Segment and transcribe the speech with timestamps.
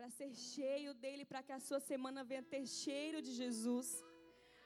[0.00, 4.02] para ser cheio dele, para que a sua semana venha ter cheiro de Jesus,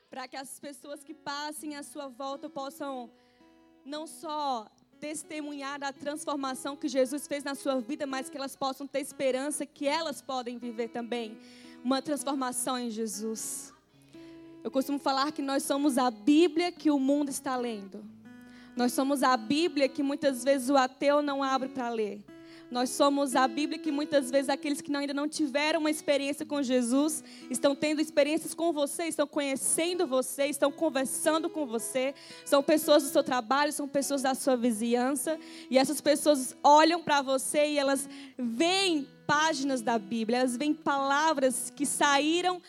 [0.08, 3.10] para que as pessoas que passem à sua volta possam
[3.84, 4.70] não só
[5.00, 9.66] testemunhar da transformação que Jesus fez na sua vida, mas que elas possam ter esperança
[9.66, 11.36] que elas podem viver também
[11.82, 13.74] uma transformação em Jesus.
[14.62, 18.04] Eu costumo falar que nós somos a Bíblia que o mundo está lendo.
[18.76, 22.24] Nós somos a Bíblia que muitas vezes o ateu não abre para ler.
[22.70, 26.62] Nós somos a Bíblia que muitas vezes aqueles que ainda não tiveram uma experiência com
[26.62, 32.14] Jesus estão tendo experiências com você, estão conhecendo você, estão conversando com você.
[32.44, 35.38] São pessoas do seu trabalho, são pessoas da sua vizinhança.
[35.70, 41.70] E essas pessoas olham para você e elas veem páginas da Bíblia, elas veem palavras
[41.70, 42.60] que saíram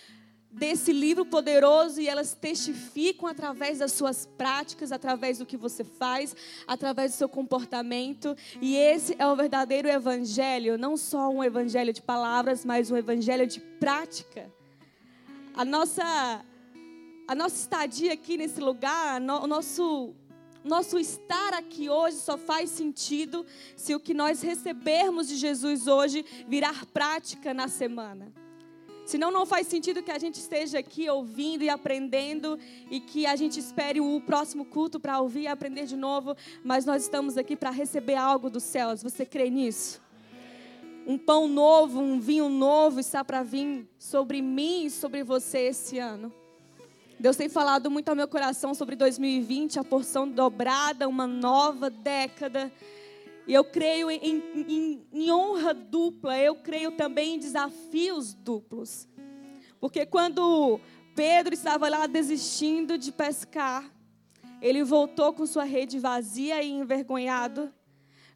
[0.56, 6.36] desse livro poderoso e elas testificam através das suas práticas, através do que você faz,
[6.66, 8.36] através do seu comportamento.
[8.62, 13.46] E esse é o verdadeiro evangelho, não só um evangelho de palavras, mas um evangelho
[13.46, 14.50] de prática.
[15.54, 16.44] A nossa
[17.28, 20.14] a nossa estadia aqui nesse lugar, o nosso
[20.64, 26.26] nosso estar aqui hoje só faz sentido se o que nós recebermos de Jesus hoje
[26.48, 28.45] virar prática na semana.
[29.06, 32.58] Senão não faz sentido que a gente esteja aqui ouvindo e aprendendo
[32.90, 36.86] e que a gente espere o próximo culto para ouvir e aprender de novo, mas
[36.86, 39.04] nós estamos aqui para receber algo dos céus.
[39.04, 40.02] Você crê nisso?
[41.06, 46.00] Um pão novo, um vinho novo está para vir sobre mim e sobre você esse
[46.00, 46.34] ano.
[47.20, 52.72] Deus tem falado muito ao meu coração sobre 2020, a porção dobrada, uma nova década.
[53.48, 59.08] E eu creio em, em, em, honra dupla, eu creio também em desafios duplos.
[59.80, 60.80] Porque quando
[61.16, 63.90] Pedro estava lá desistindo de pescar,
[64.62, 67.72] ele voltou com sua rede vazia e envergonhado.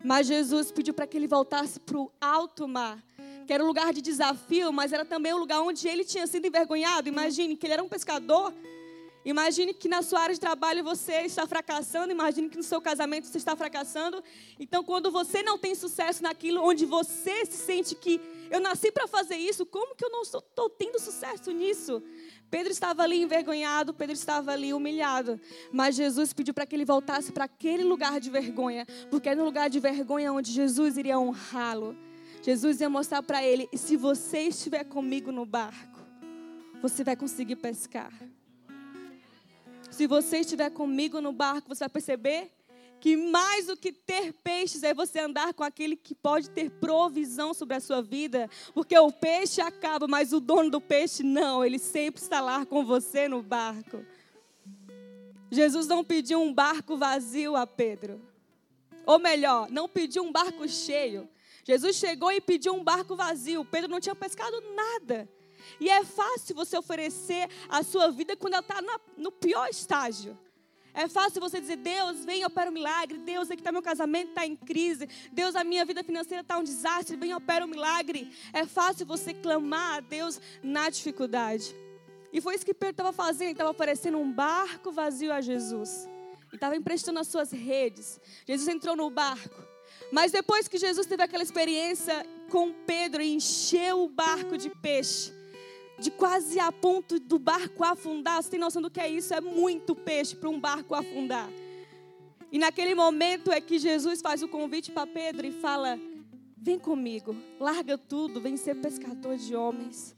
[0.03, 3.03] Mas Jesus pediu para que ele voltasse para o alto mar,
[3.47, 6.45] que era um lugar de desafio, mas era também um lugar onde ele tinha sido
[6.45, 7.09] envergonhado.
[7.09, 8.53] Imagine que ele era um pescador
[9.25, 13.27] Imagine que na sua área de trabalho você está fracassando, imagine que no seu casamento
[13.27, 14.23] você está fracassando.
[14.57, 19.07] Então, quando você não tem sucesso naquilo onde você se sente que eu nasci para
[19.07, 22.01] fazer isso, como que eu não estou tendo sucesso nisso?
[22.49, 25.39] Pedro estava ali envergonhado, Pedro estava ali humilhado,
[25.71, 29.43] mas Jesus pediu para que ele voltasse para aquele lugar de vergonha, porque é no
[29.43, 31.95] lugar de vergonha onde Jesus iria honrá-lo.
[32.41, 35.99] Jesus ia mostrar para ele: se você estiver comigo no barco,
[36.81, 38.11] você vai conseguir pescar.
[39.99, 42.49] Se você estiver comigo no barco, você vai perceber
[43.01, 47.53] que mais do que ter peixes é você andar com aquele que pode ter provisão
[47.53, 51.77] sobre a sua vida, porque o peixe acaba, mas o dono do peixe não, ele
[51.77, 54.05] sempre está lá com você no barco.
[55.51, 58.21] Jesus não pediu um barco vazio a Pedro.
[59.05, 61.27] Ou melhor, não pediu um barco cheio.
[61.65, 63.65] Jesus chegou e pediu um barco vazio.
[63.65, 65.27] Pedro não tinha pescado nada.
[65.79, 68.81] E é fácil você oferecer a sua vida quando ela está
[69.17, 70.37] no pior estágio.
[70.93, 73.19] É fácil você dizer, Deus, venha opera o um milagre.
[73.19, 75.07] Deus, aqui está meu casamento, está em crise.
[75.31, 77.15] Deus, a minha vida financeira está um desastre.
[77.15, 78.31] Venha opera o um milagre.
[78.51, 81.75] É fácil você clamar a Deus na dificuldade.
[82.33, 83.43] E foi isso que Pedro estava fazendo.
[83.43, 86.07] Ele estava oferecendo um barco vazio a Jesus.
[86.51, 88.19] E estava emprestando as suas redes.
[88.45, 89.63] Jesus entrou no barco.
[90.11, 95.31] Mas depois que Jesus teve aquela experiência com Pedro e encheu o barco de peixe,
[95.99, 98.41] de quase a ponto do barco afundar.
[98.41, 99.33] Você tem noção do que é isso?
[99.33, 101.49] É muito peixe para um barco afundar.
[102.51, 105.99] E naquele momento é que Jesus faz o convite para Pedro e fala:
[106.57, 110.15] Vem comigo, larga tudo, vem ser pescador de homens.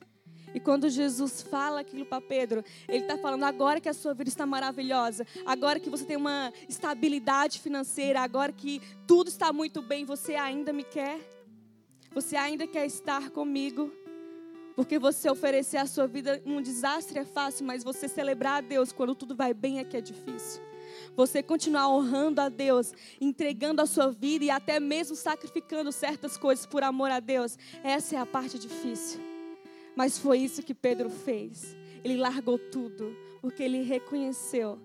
[0.54, 4.30] E quando Jesus fala aquilo para Pedro, ele está falando agora que a sua vida
[4.30, 10.04] está maravilhosa, agora que você tem uma estabilidade financeira, agora que tudo está muito bem,
[10.04, 11.20] você ainda me quer?
[12.14, 13.90] Você ainda quer estar comigo?
[14.76, 18.92] Porque você oferecer a sua vida num desastre é fácil, mas você celebrar a Deus
[18.92, 20.62] quando tudo vai bem é que é difícil.
[21.16, 26.66] Você continuar honrando a Deus, entregando a sua vida e até mesmo sacrificando certas coisas
[26.66, 29.20] por amor a Deus, essa é a parte difícil.
[29.96, 31.76] Mas foi isso que Pedro fez.
[32.04, 34.80] Ele largou tudo, porque ele reconheceu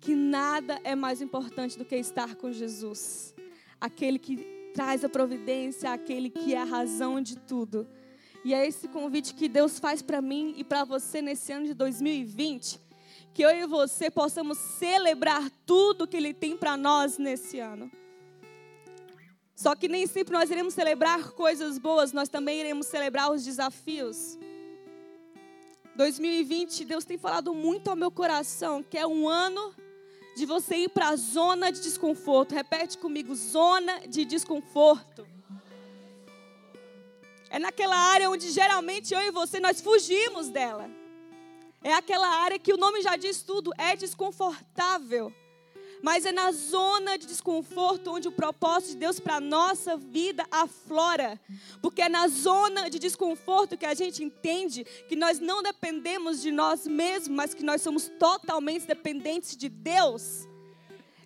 [0.00, 3.34] que nada é mais importante do que estar com Jesus.
[3.80, 4.36] Aquele que
[4.74, 7.86] traz a providência, aquele que é a razão de tudo.
[8.44, 11.74] E é esse convite que Deus faz para mim e para você nesse ano de
[11.74, 12.80] 2020.
[13.34, 17.90] Que eu e você possamos celebrar tudo que Ele tem para nós nesse ano.
[19.54, 24.38] Só que nem sempre nós iremos celebrar coisas boas, nós também iremos celebrar os desafios.
[25.96, 29.74] 2020, Deus tem falado muito ao meu coração que é um ano
[30.36, 32.54] de você ir para a zona de desconforto.
[32.54, 35.26] Repete comigo: zona de desconforto.
[37.50, 40.90] É naquela área onde geralmente eu e você nós fugimos dela.
[41.82, 45.32] É aquela área que o nome já diz tudo, é desconfortável.
[46.02, 50.46] Mas é na zona de desconforto onde o propósito de Deus para a nossa vida
[50.50, 51.40] aflora.
[51.82, 56.52] Porque é na zona de desconforto que a gente entende que nós não dependemos de
[56.52, 60.46] nós mesmos, mas que nós somos totalmente dependentes de Deus.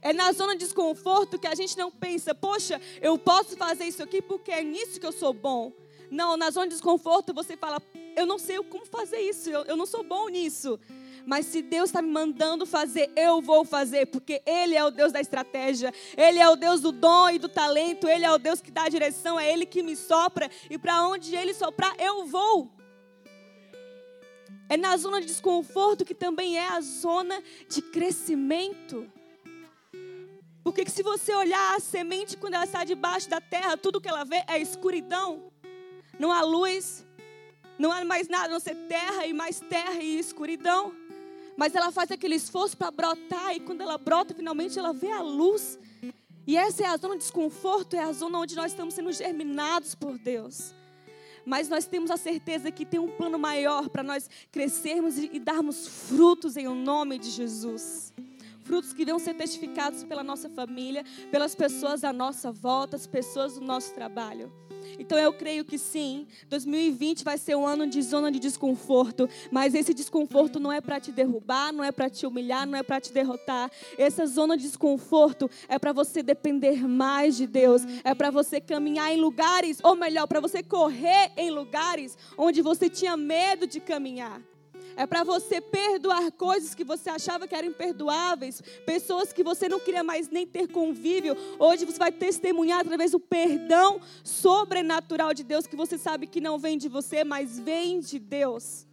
[0.00, 4.02] É na zona de desconforto que a gente não pensa, poxa, eu posso fazer isso
[4.02, 5.72] aqui porque é nisso que eu sou bom.
[6.12, 7.81] Não, na zona de desconforto você fala,
[8.14, 10.79] eu não sei como fazer isso, eu, eu não sou bom nisso.
[11.25, 15.11] Mas se Deus está me mandando fazer, eu vou fazer, porque Ele é o Deus
[15.11, 18.61] da estratégia, Ele é o Deus do dom e do talento, Ele é o Deus
[18.61, 22.26] que dá a direção, é Ele que me sopra, e para onde Ele soprar, eu
[22.26, 22.70] vou.
[24.69, 29.11] É na zona de desconforto que também é a zona de crescimento.
[30.62, 34.25] Porque se você olhar a semente quando ela está debaixo da terra, tudo que ela
[34.25, 35.51] vê é escuridão.
[36.22, 37.04] Não há luz,
[37.76, 40.94] não há mais nada, não ser terra e mais terra e escuridão.
[41.56, 45.20] Mas ela faz aquele esforço para brotar e quando ela brota, finalmente ela vê a
[45.20, 45.76] luz.
[46.46, 49.96] E essa é a zona de desconforto, é a zona onde nós estamos sendo germinados
[49.96, 50.72] por Deus.
[51.44, 55.88] Mas nós temos a certeza que tem um plano maior para nós crescermos e, darmos
[56.08, 58.14] frutos em o nome de Jesus.
[58.62, 63.54] Frutos que vão ser testificados pela nossa família, pelas pessoas à nossa volta, as pessoas
[63.54, 64.52] do nosso trabalho.
[64.99, 69.75] Então eu creio que sim, 2020 vai ser um ano de zona de desconforto, mas
[69.75, 73.00] esse desconforto não é para te derrubar, não é para te humilhar, não é para
[73.00, 73.70] te derrotar.
[73.99, 79.12] Essa zona de desconforto é para você depender mais de Deus, é para você caminhar
[79.12, 84.40] em lugares, ou melhor, para você correr em lugares onde você tinha medo de caminhar.
[84.96, 89.80] É para você perdoar coisas que você achava que eram imperdoáveis, pessoas que você não
[89.80, 91.36] queria mais nem ter convívio.
[91.58, 96.58] Hoje você vai testemunhar através do perdão sobrenatural de Deus, que você sabe que não
[96.58, 98.86] vem de você, mas vem de Deus.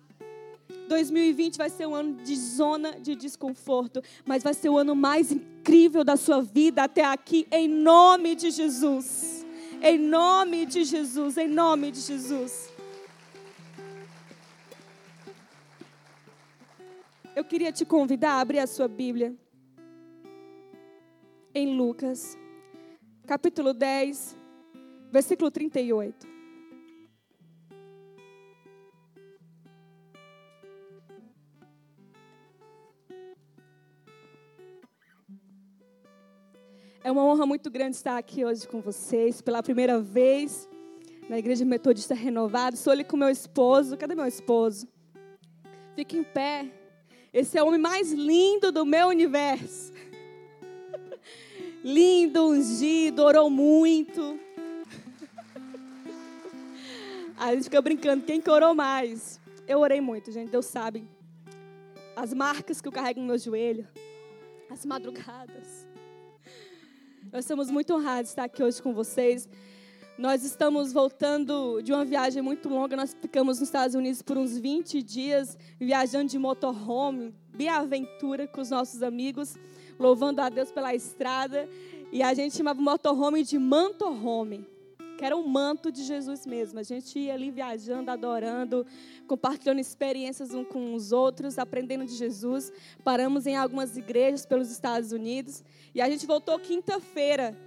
[0.87, 5.31] 2020 vai ser um ano de zona de desconforto, mas vai ser o ano mais
[5.31, 9.45] incrível da sua vida até aqui, em nome de Jesus.
[9.81, 12.69] Em nome de Jesus, em nome de Jesus.
[17.39, 19.33] Eu queria te convidar a abrir a sua Bíblia
[21.56, 22.38] em Lucas,
[23.25, 24.36] capítulo 10,
[25.09, 26.27] versículo 38.
[37.01, 40.68] É uma honra muito grande estar aqui hoje com vocês, pela primeira vez
[41.30, 42.75] na Igreja Metodista Renovada.
[42.75, 43.95] Sou ali com meu esposo.
[43.95, 44.85] Cadê meu esposo?
[45.95, 46.78] Fique em pé.
[47.31, 49.93] Esse é o homem mais lindo do meu universo.
[51.83, 54.39] lindo, ungido, orou muito.
[57.37, 59.39] A gente fica brincando, quem que orou mais?
[59.67, 61.07] Eu orei muito, gente, Deus sabe.
[62.15, 63.87] As marcas que eu carrego no meu joelho,
[64.69, 65.87] as madrugadas.
[67.31, 69.47] Nós estamos muito honrados de estar aqui hoje com vocês.
[70.19, 72.94] Nós estamos voltando de uma viagem muito longa.
[72.94, 77.33] Nós ficamos nos Estados Unidos por uns 20 dias, viajando de motorhome,
[77.71, 79.56] aventura com os nossos amigos,
[79.98, 81.69] louvando a Deus pela estrada.
[82.12, 84.68] E a gente chamava o motorhome de mantorhome,
[85.18, 86.80] que era um manto de Jesus mesmo.
[86.80, 88.86] A gente ia ali viajando, adorando,
[89.26, 92.73] compartilhando experiências uns com os outros, aprendendo de Jesus.
[93.06, 95.64] Paramos em algumas igrejas pelos Estados Unidos.
[95.95, 97.57] E a gente voltou quinta-feira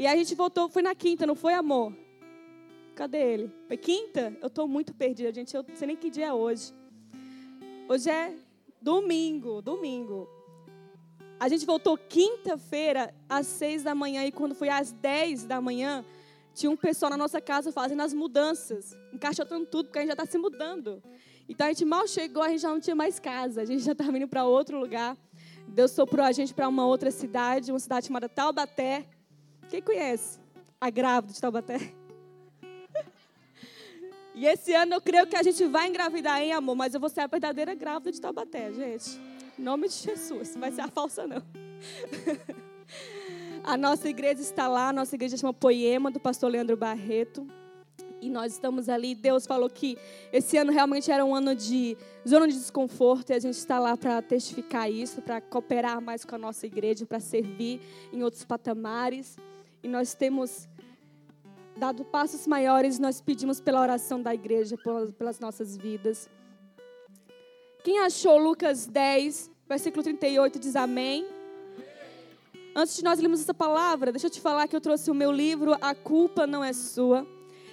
[0.00, 1.92] e a gente voltou, foi na quinta, não foi, amor?
[2.94, 3.52] Cadê ele?
[3.68, 4.34] Foi quinta?
[4.40, 5.54] Eu estou muito perdida, gente.
[5.54, 6.72] Eu não sei nem que dia é hoje.
[7.86, 8.34] Hoje é
[8.80, 10.26] domingo, domingo.
[11.38, 16.02] A gente voltou quinta-feira às seis da manhã e quando foi às dez da manhã,
[16.54, 20.14] tinha um pessoal na nossa casa fazendo as mudanças, encaixotando tudo, porque a gente já
[20.14, 21.02] está se mudando.
[21.46, 23.92] Então a gente mal chegou, a gente já não tinha mais casa, a gente já
[23.92, 25.14] estava indo para outro lugar.
[25.68, 29.06] Deus soprou a gente para uma outra cidade, uma cidade chamada Taubaté.
[29.70, 30.40] Quem conhece
[30.80, 31.78] a grávida de Taubaté?
[34.32, 36.74] E esse ano eu creio que a gente vai engravidar, hein, amor?
[36.74, 39.20] Mas eu vou ser a verdadeira grávida de Taubaté, gente.
[39.58, 40.54] Em nome de Jesus.
[40.54, 41.42] Não vai ser a falsa, não.
[43.62, 47.46] A nossa igreja está lá, a nossa igreja chama Poema, do pastor Leandro Barreto.
[48.18, 49.14] E nós estamos ali.
[49.14, 49.98] Deus falou que
[50.32, 51.96] esse ano realmente era um ano de
[52.26, 53.30] zona de desconforto.
[53.30, 57.04] E a gente está lá para testificar isso, para cooperar mais com a nossa igreja,
[57.04, 59.36] para servir em outros patamares
[59.82, 60.68] e nós temos
[61.76, 64.76] dado passos maiores, nós pedimos pela oração da igreja,
[65.16, 66.28] pelas nossas vidas.
[67.82, 71.26] Quem achou Lucas 10, versículo 38, diz amém.
[72.76, 75.32] Antes de nós lermos essa palavra, deixa eu te falar que eu trouxe o meu
[75.32, 77.26] livro A Culpa Não É Sua.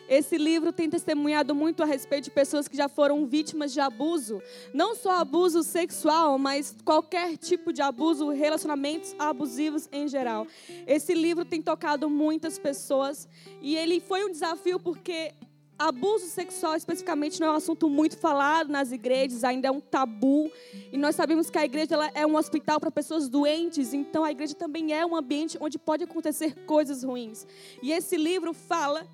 [0.10, 4.42] Esse livro tem testemunhado muito a respeito de pessoas que já foram vítimas de abuso,
[4.74, 10.48] não só abuso sexual, mas qualquer tipo de abuso, relacionamentos abusivos em geral.
[10.86, 13.28] Esse livro tem tocado muitas pessoas
[13.62, 15.34] e ele foi um desafio porque
[15.78, 20.52] abuso sexual especificamente não é um assunto muito falado nas igrejas, ainda é um tabu.
[20.92, 24.32] E nós sabemos que a igreja ela é um hospital para pessoas doentes, então a
[24.32, 27.46] igreja também é um ambiente onde pode acontecer coisas ruins.
[27.82, 29.06] E esse livro fala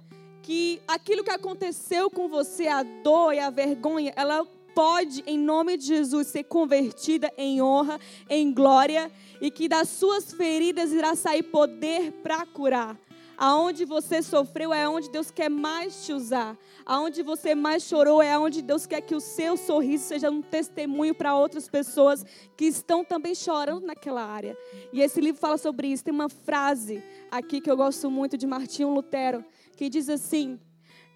[0.43, 4.45] que aquilo que aconteceu com você, a dor e a vergonha, ela
[4.75, 10.33] pode, em nome de Jesus, ser convertida em honra, em glória, e que das suas
[10.33, 12.99] feridas irá sair poder para curar.
[13.37, 16.57] Aonde você sofreu é onde Deus quer mais te usar.
[16.85, 21.15] Aonde você mais chorou é onde Deus quer que o seu sorriso seja um testemunho
[21.15, 22.23] para outras pessoas
[22.55, 24.55] que estão também chorando naquela área.
[24.91, 26.03] E esse livro fala sobre isso.
[26.03, 29.43] Tem uma frase aqui que eu gosto muito de Martinho Lutero,
[29.75, 30.59] que diz assim: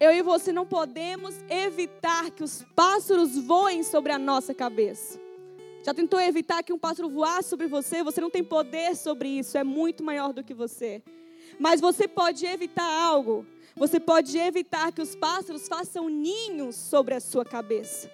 [0.00, 5.18] Eu e você não podemos evitar que os pássaros voem sobre a nossa cabeça.
[5.84, 8.02] Já tentou evitar que um pássaro voasse sobre você?
[8.02, 11.02] Você não tem poder sobre isso, é muito maior do que você.
[11.58, 13.46] Mas você pode evitar algo.
[13.76, 18.10] Você pode evitar que os pássaros façam ninhos sobre a sua cabeça.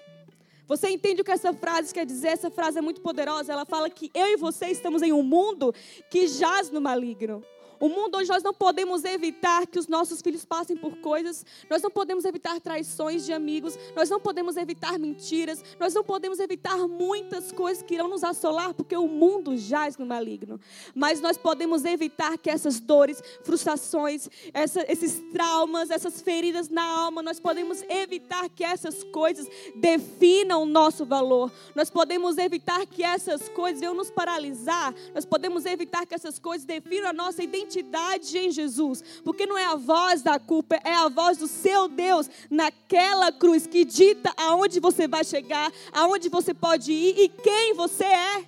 [0.66, 2.28] Você entende o que essa frase quer dizer?
[2.28, 3.52] Essa frase é muito poderosa.
[3.52, 5.74] Ela fala que eu e você estamos em um mundo
[6.10, 7.42] que jaz no maligno.
[7.85, 11.83] O mundo onde nós não podemos evitar que os nossos filhos passem por coisas, nós
[11.83, 16.79] não podemos evitar traições de amigos, nós não podemos evitar mentiras, nós não podemos evitar
[16.88, 20.59] muitas coisas que irão nos assolar, porque o mundo jaz no maligno.
[20.95, 27.23] Mas nós podemos evitar que essas dores, frustrações, essa, esses traumas, essas feridas na alma,
[27.23, 31.53] nós podemos evitar que essas coisas definam o nosso valor.
[31.75, 36.64] Nós podemos evitar que essas coisas venham nos paralisar, nós podemos evitar que essas coisas
[36.64, 40.95] definam a nossa identidade identidade em Jesus, porque não é a voz da culpa, é
[40.95, 46.54] a voz do seu Deus naquela cruz que dita aonde você vai chegar, aonde você
[46.54, 48.45] pode ir e quem você é.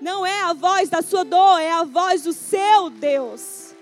[0.00, 3.74] Não é a voz da sua dor, é a voz do seu Deus.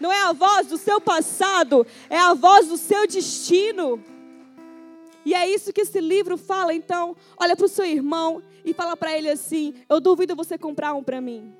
[0.00, 4.02] Não é a voz do seu passado, é a voz do seu destino.
[5.24, 6.74] E é isso que esse livro fala.
[6.74, 10.94] Então, olha para o seu irmão e fala para ele assim: Eu duvido você comprar
[10.94, 11.54] um para mim.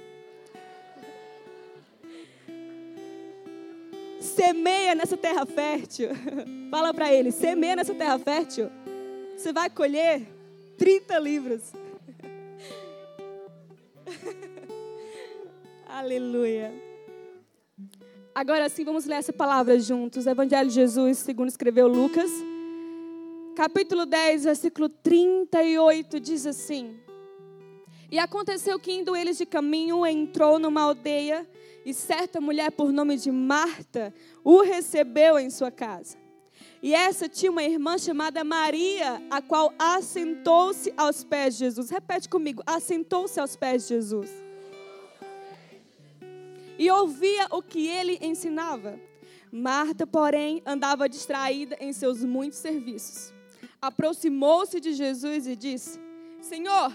[4.23, 6.11] Semeia nessa terra fértil.
[6.71, 8.71] Fala para ele, semeia nessa terra fértil.
[9.37, 10.26] Você vai colher
[10.79, 11.73] 30 livros.
[15.87, 16.73] Aleluia.
[18.35, 20.26] Agora sim, vamos ler essa palavra juntos.
[20.26, 22.31] Evangelho de Jesus, segundo escreveu Lucas.
[23.55, 26.97] Capítulo 10, versículo 38 diz assim:
[28.11, 31.47] E aconteceu que indo eles de caminho, entrou numa aldeia
[31.84, 36.16] e certa mulher por nome de Marta o recebeu em sua casa.
[36.82, 41.90] E essa tinha uma irmã chamada Maria, a qual assentou-se aos pés de Jesus.
[41.90, 44.30] Repete comigo: assentou-se aos pés de Jesus.
[46.78, 48.98] E ouvia o que ele ensinava.
[49.50, 53.32] Marta, porém, andava distraída em seus muitos serviços.
[53.80, 56.00] Aproximou-se de Jesus e disse:
[56.40, 56.92] Senhor,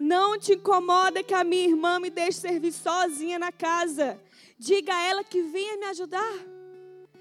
[0.00, 4.18] não te incomoda que a minha irmã me deixe servir sozinha na casa.
[4.58, 6.32] Diga a ela que venha me ajudar.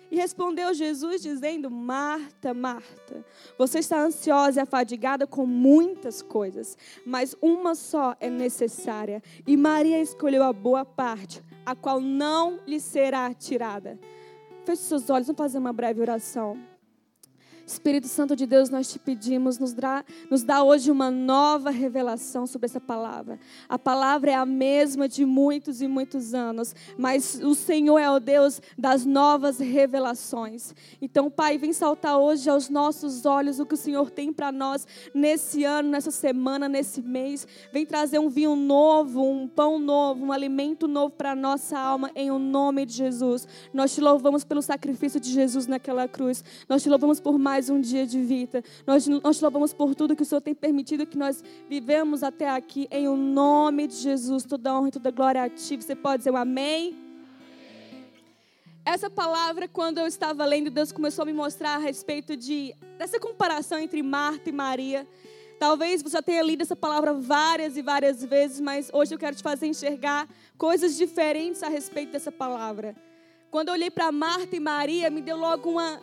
[0.10, 3.24] E respondeu Jesus, dizendo: Marta, Marta,
[3.58, 9.22] você está ansiosa e afadigada com muitas coisas, mas uma só é necessária.
[9.46, 14.00] E Maria escolheu a boa parte, a qual não lhe será tirada.
[14.66, 16.58] Feche seus olhos, vamos fazer uma breve oração.
[17.70, 22.48] Espírito Santo de Deus, nós te pedimos, nos dá, nos dá hoje uma nova revelação
[22.48, 23.40] sobre essa palavra.
[23.68, 28.20] A palavra é a mesma de muitos e muitos anos, mas o Senhor é o
[28.20, 30.74] Deus das novas revelações.
[31.00, 34.88] Então, Pai, vem saltar hoje aos nossos olhos o que o Senhor tem para nós
[35.14, 37.48] nesse ano, nessa semana, nesse mês.
[37.72, 42.32] Vem trazer um vinho novo, um pão novo, um alimento novo para nossa alma, em
[42.32, 43.48] o nome de Jesus.
[43.72, 46.44] Nós te louvamos pelo sacrifício de Jesus naquela cruz.
[46.68, 48.64] Nós te louvamos por mais mais um dia de vida.
[48.88, 52.50] Nós, nós te louvamos por tudo que o Senhor tem permitido que nós vivemos até
[52.50, 52.88] aqui.
[52.90, 55.76] Em o nome de Jesus, toda honra e toda glória a Ti.
[55.76, 56.98] Você pode dizer um amém?
[58.86, 63.20] Essa palavra, quando eu estava lendo, Deus começou a me mostrar a respeito de dessa
[63.20, 65.06] comparação entre Marta e Maria.
[65.60, 69.36] Talvez você já tenha lido essa palavra várias e várias vezes, mas hoje eu quero
[69.36, 72.96] te fazer enxergar coisas diferentes a respeito dessa palavra.
[73.52, 76.00] Quando eu olhei para Marta e Maria, me deu logo uma,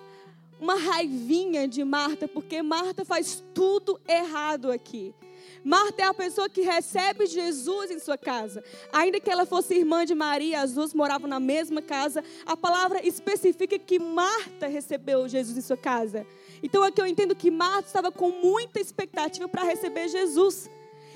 [0.61, 5.15] uma raivinha de Marta, porque Marta faz tudo errado aqui.
[5.63, 8.63] Marta é a pessoa que recebe Jesus em sua casa.
[8.93, 13.05] Ainda que ela fosse irmã de Maria, as duas moravam na mesma casa, a palavra
[13.07, 16.27] especifica que Marta recebeu Jesus em sua casa.
[16.63, 20.71] Então aqui eu entendo que Marta estava com muita expectativa para receber Jesus.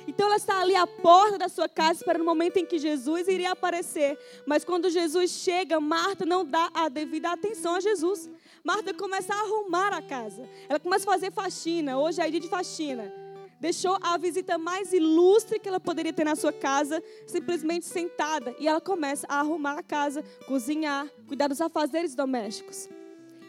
[0.07, 3.29] Então ela está ali à porta da sua casa esperando o momento em que Jesus
[3.29, 4.19] iria aparecer.
[4.45, 8.29] Mas quando Jesus chega, Marta não dá a devida atenção a Jesus.
[8.65, 10.49] Marta começa a arrumar a casa.
[10.69, 11.99] Ela começa a fazer faxina.
[11.99, 13.13] Hoje é dia de faxina
[13.61, 18.57] deixou a visita mais ilustre que ela poderia ter na sua casa simplesmente sentada.
[18.59, 22.89] E ela começa a arrumar a casa, cozinhar, cuidar dos afazeres domésticos.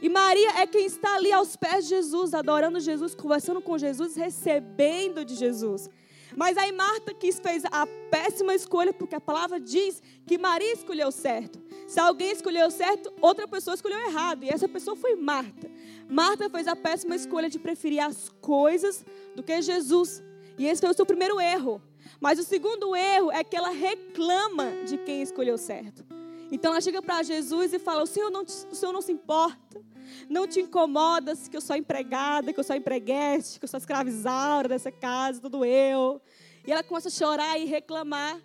[0.01, 4.15] E Maria é quem está ali aos pés de Jesus, adorando Jesus, conversando com Jesus,
[4.15, 5.89] recebendo de Jesus.
[6.35, 11.11] Mas aí Marta quis fez a péssima escolha, porque a palavra diz que Maria escolheu
[11.11, 11.61] certo.
[11.87, 14.43] Se alguém escolheu certo, outra pessoa escolheu errado.
[14.43, 15.69] E essa pessoa foi Marta.
[16.09, 20.23] Marta fez a péssima escolha de preferir as coisas do que Jesus.
[20.57, 21.81] E esse foi o seu primeiro erro.
[22.19, 26.05] Mas o segundo erro é que ela reclama de quem escolheu certo.
[26.51, 29.81] Então ela chega para Jesus e fala: o senhor, não, o senhor não se importa,
[30.29, 34.69] não te incomoda que eu sou empregada, que eu sou empreguete, que eu sou escravizada
[34.69, 36.21] dessa casa, tudo eu.
[36.65, 38.39] E ela começa a chorar e reclamar.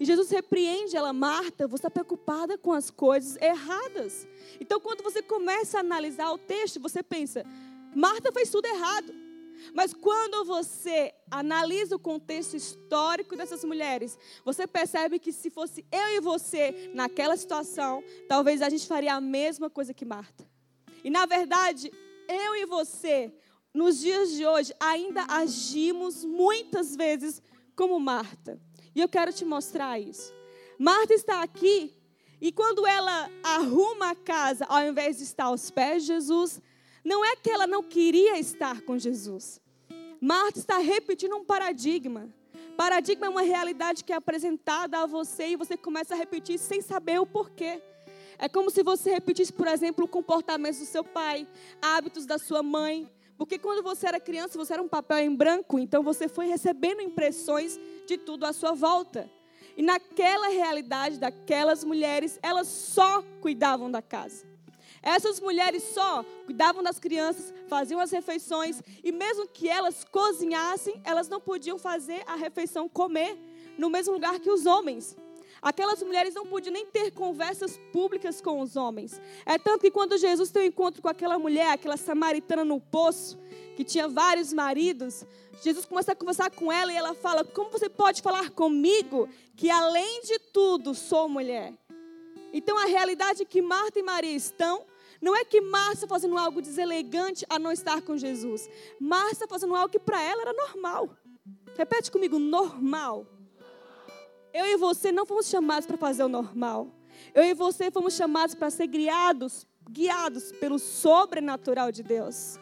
[0.00, 4.26] E Jesus repreende ela, Marta, você está preocupada com as coisas erradas.
[4.60, 7.44] Então, quando você começa a analisar o texto, você pensa,
[7.94, 9.14] Marta fez tudo errado.
[9.74, 16.16] Mas quando você analisa o contexto histórico dessas mulheres, você percebe que se fosse eu
[16.16, 20.51] e você naquela situação, talvez a gente faria a mesma coisa que Marta.
[21.04, 21.92] E na verdade,
[22.28, 23.32] eu e você,
[23.74, 27.42] nos dias de hoje, ainda agimos muitas vezes
[27.74, 28.60] como Marta.
[28.94, 30.32] E eu quero te mostrar isso.
[30.78, 31.94] Marta está aqui
[32.40, 36.60] e quando ela arruma a casa, ao invés de estar aos pés de Jesus,
[37.04, 39.60] não é que ela não queria estar com Jesus.
[40.20, 42.28] Marta está repetindo um paradigma.
[42.76, 46.80] Paradigma é uma realidade que é apresentada a você e você começa a repetir sem
[46.80, 47.80] saber o porquê.
[48.38, 51.46] É como se você repetisse, por exemplo, o comportamento do seu pai,
[51.80, 53.08] hábitos da sua mãe.
[53.36, 57.00] Porque quando você era criança, você era um papel em branco, então você foi recebendo
[57.00, 59.30] impressões de tudo à sua volta.
[59.76, 64.46] E naquela realidade daquelas mulheres, elas só cuidavam da casa.
[65.02, 71.28] Essas mulheres só cuidavam das crianças, faziam as refeições, e mesmo que elas cozinhassem, elas
[71.28, 73.36] não podiam fazer a refeição comer
[73.76, 75.16] no mesmo lugar que os homens.
[75.62, 79.20] Aquelas mulheres não podiam nem ter conversas públicas com os homens.
[79.46, 83.38] É tanto que quando Jesus tem um encontro com aquela mulher, aquela samaritana no poço,
[83.76, 85.24] que tinha vários maridos,
[85.62, 89.70] Jesus começa a conversar com ela e ela fala: Como você pode falar comigo que
[89.70, 91.72] além de tudo sou mulher?
[92.52, 94.84] Então a realidade que Marta e Maria estão
[95.20, 98.68] não é que Marta fazendo algo deselegante a não estar com Jesus.
[98.98, 101.16] Marta fazendo algo que para ela era normal.
[101.76, 103.26] Repete comigo, normal.
[104.52, 106.88] Eu e você não fomos chamados para fazer o normal.
[107.34, 112.58] Eu e você fomos chamados para ser guiados, guiados pelo sobrenatural de Deus.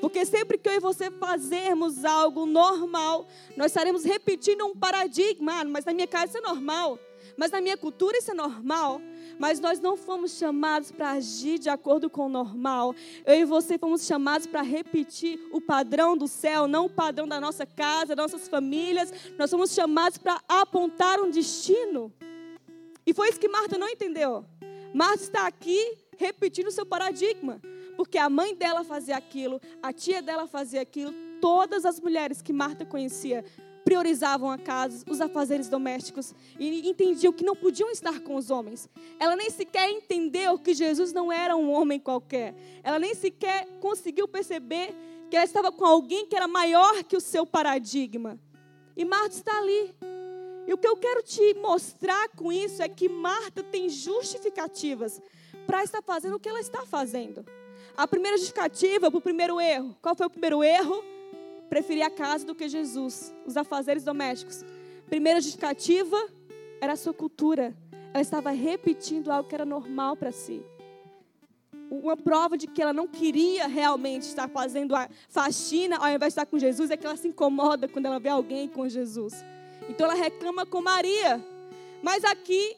[0.00, 3.26] Porque sempre que eu e você fazermos algo normal,
[3.56, 5.60] nós estaremos repetindo um paradigma.
[5.60, 6.98] Ah, mas na minha casa isso é normal.
[7.36, 9.00] Mas na minha cultura isso é normal.
[9.38, 12.94] Mas nós não fomos chamados para agir de acordo com o normal.
[13.24, 17.40] Eu e você fomos chamados para repetir o padrão do céu, não o padrão da
[17.40, 19.12] nossa casa, das nossas famílias.
[19.38, 22.12] Nós fomos chamados para apontar um destino.
[23.06, 24.44] E foi isso que Marta não entendeu.
[24.94, 27.60] Marta está aqui repetindo o seu paradigma.
[27.96, 32.52] Porque a mãe dela fazia aquilo, a tia dela fazia aquilo, todas as mulheres que
[32.52, 33.44] Marta conhecia
[33.84, 38.88] priorizavam a casa, os afazeres domésticos e entendiam que não podiam estar com os homens.
[39.18, 42.54] Ela nem sequer entendeu que Jesus não era um homem qualquer.
[42.82, 44.94] Ela nem sequer conseguiu perceber
[45.30, 48.38] que ela estava com alguém que era maior que o seu paradigma.
[48.96, 49.94] E Marta está ali.
[50.66, 55.20] E o que eu quero te mostrar com isso é que Marta tem justificativas
[55.66, 57.44] para estar fazendo o que ela está fazendo.
[57.96, 59.96] A primeira justificativa para o primeiro erro.
[60.00, 61.02] Qual foi o primeiro erro?
[61.72, 64.62] Preferia a casa do que Jesus, os afazeres domésticos.
[65.06, 66.18] Primeira justificativa
[66.82, 67.74] era a sua cultura.
[68.12, 70.62] Ela estava repetindo algo que era normal para si.
[71.90, 76.40] Uma prova de que ela não queria realmente estar fazendo a faxina ao invés de
[76.40, 79.42] estar com Jesus é que ela se incomoda quando ela vê alguém com Jesus.
[79.88, 81.42] Então ela reclama com Maria.
[82.02, 82.76] Mas aqui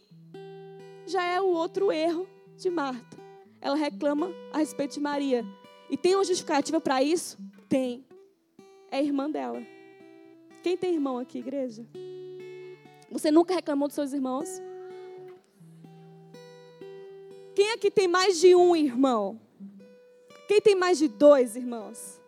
[1.04, 3.16] já é o outro erro de Marta.
[3.60, 5.44] Ela reclama a respeito de Maria.
[5.90, 7.36] E tem uma justificativa para isso?
[7.68, 8.04] Tem
[8.94, 9.60] é irmã dela.
[10.62, 11.84] Quem tem irmão aqui, igreja?
[13.10, 14.48] Você nunca reclamou dos seus irmãos?
[17.56, 19.40] Quem aqui tem mais de um irmão?
[20.46, 22.20] Quem tem mais de dois irmãos?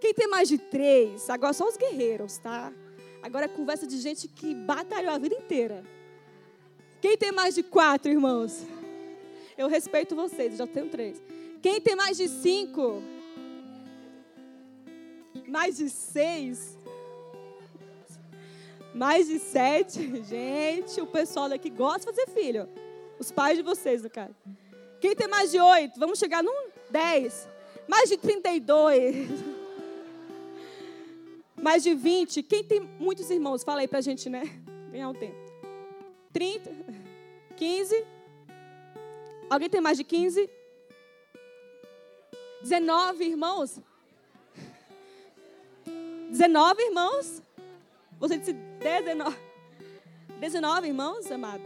[0.00, 1.28] Quem tem mais de três?
[1.28, 2.72] Agora só os guerreiros, tá?
[3.20, 5.82] Agora é conversa de gente que batalhou a vida inteira.
[7.00, 8.64] Quem tem mais de quatro, irmãos?
[9.58, 11.20] Eu respeito vocês, eu já tenho três.
[11.60, 13.02] Quem tem mais de cinco?
[15.46, 16.76] Mais de seis?
[18.94, 20.22] Mais de sete?
[20.24, 22.68] Gente, o pessoal daqui gosta de fazer filho.
[23.18, 24.34] Os pais de vocês, no caso.
[25.00, 25.98] Quem tem mais de oito?
[25.98, 27.48] Vamos chegar num dez.
[27.88, 29.14] Mais de trinta e dois.
[31.60, 32.42] Mais de vinte.
[32.42, 33.64] Quem tem muitos irmãos?
[33.64, 34.42] Fala aí pra gente, né?
[34.90, 35.36] Ganhar um tempo.
[36.30, 36.70] Trinta.
[37.56, 38.04] Quinze.
[39.48, 40.50] Alguém tem mais de quinze?
[42.60, 43.80] Dezenove irmãos?
[46.34, 47.40] Dezenove irmãos?
[48.18, 49.38] Você disse dezenove.
[50.40, 51.62] Dezenove irmãos, amado?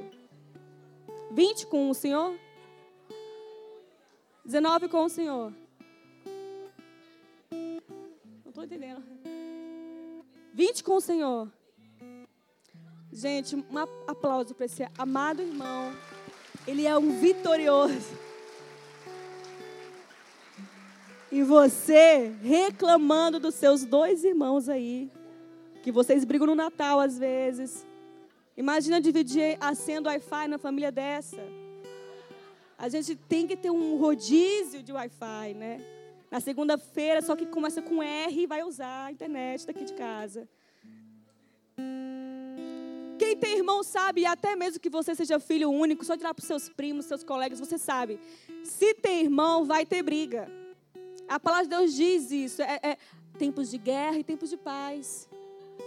[1.31, 2.39] 20 com o Senhor?
[4.45, 5.55] 19 com o Senhor?
[7.51, 9.03] Não estou entendendo.
[10.53, 11.51] 20 com o Senhor.
[13.11, 15.95] Gente, um aplauso para esse amado irmão.
[16.67, 18.28] Ele é um vitorioso.
[21.31, 25.11] E você reclamando dos seus dois irmãos aí,
[25.83, 27.87] que vocês brigam no Natal às vezes,
[28.59, 31.41] Imagina dividir a senha do Wi-Fi na família dessa.
[32.77, 35.81] A gente tem que ter um rodízio de Wi-Fi, né?
[36.29, 40.49] Na segunda-feira, só que começa com R e vai usar a internet daqui de casa.
[43.17, 46.43] Quem tem irmão sabe, e até mesmo que você seja filho único, só tirar para
[46.43, 48.19] os seus primos, seus colegas, você sabe.
[48.65, 50.51] Se tem irmão, vai ter briga.
[51.29, 52.63] A palavra de Deus diz isso.
[52.63, 52.99] É, é
[53.39, 55.29] tempos de guerra e tempos de paz.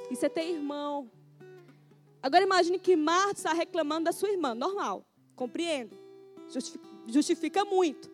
[0.10, 1.10] Isso é ter irmão.
[2.22, 4.54] Agora imagine que Marta está reclamando da sua irmã.
[4.54, 5.04] Normal,
[5.36, 5.98] compreendo.
[6.48, 8.12] Justifica, justifica muito.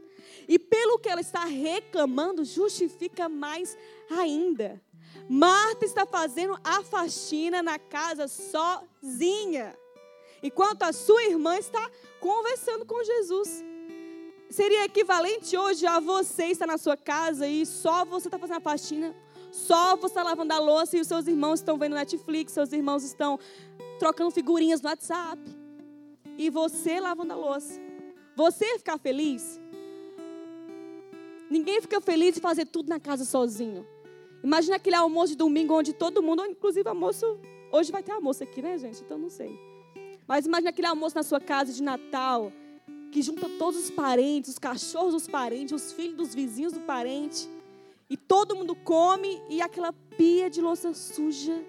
[0.47, 3.77] E pelo que ela está reclamando, justifica mais
[4.09, 4.81] ainda.
[5.29, 9.77] Marta está fazendo a faxina na casa sozinha.
[10.41, 13.63] Enquanto a sua irmã está conversando com Jesus.
[14.49, 18.61] Seria equivalente hoje a você estar na sua casa e só você está fazendo a
[18.61, 19.13] faxina,
[19.51, 23.03] só você está lavando a louça e os seus irmãos estão vendo Netflix, seus irmãos
[23.03, 23.37] estão
[23.99, 25.41] trocando figurinhas no WhatsApp.
[26.37, 27.79] E você lavando a louça.
[28.35, 29.59] Você ficar feliz?
[31.49, 33.85] Ninguém fica feliz de fazer tudo na casa sozinho.
[34.43, 37.39] Imagina aquele almoço de domingo onde todo mundo, inclusive almoço,
[37.71, 39.01] hoje vai ter almoço aqui, né, gente?
[39.01, 39.59] Então não sei.
[40.27, 42.51] Mas imagina aquele almoço na sua casa de Natal,
[43.11, 47.49] que junta todos os parentes, os cachorros dos parentes, os filhos dos vizinhos do parente,
[48.09, 51.63] e todo mundo come e aquela pia de louça suja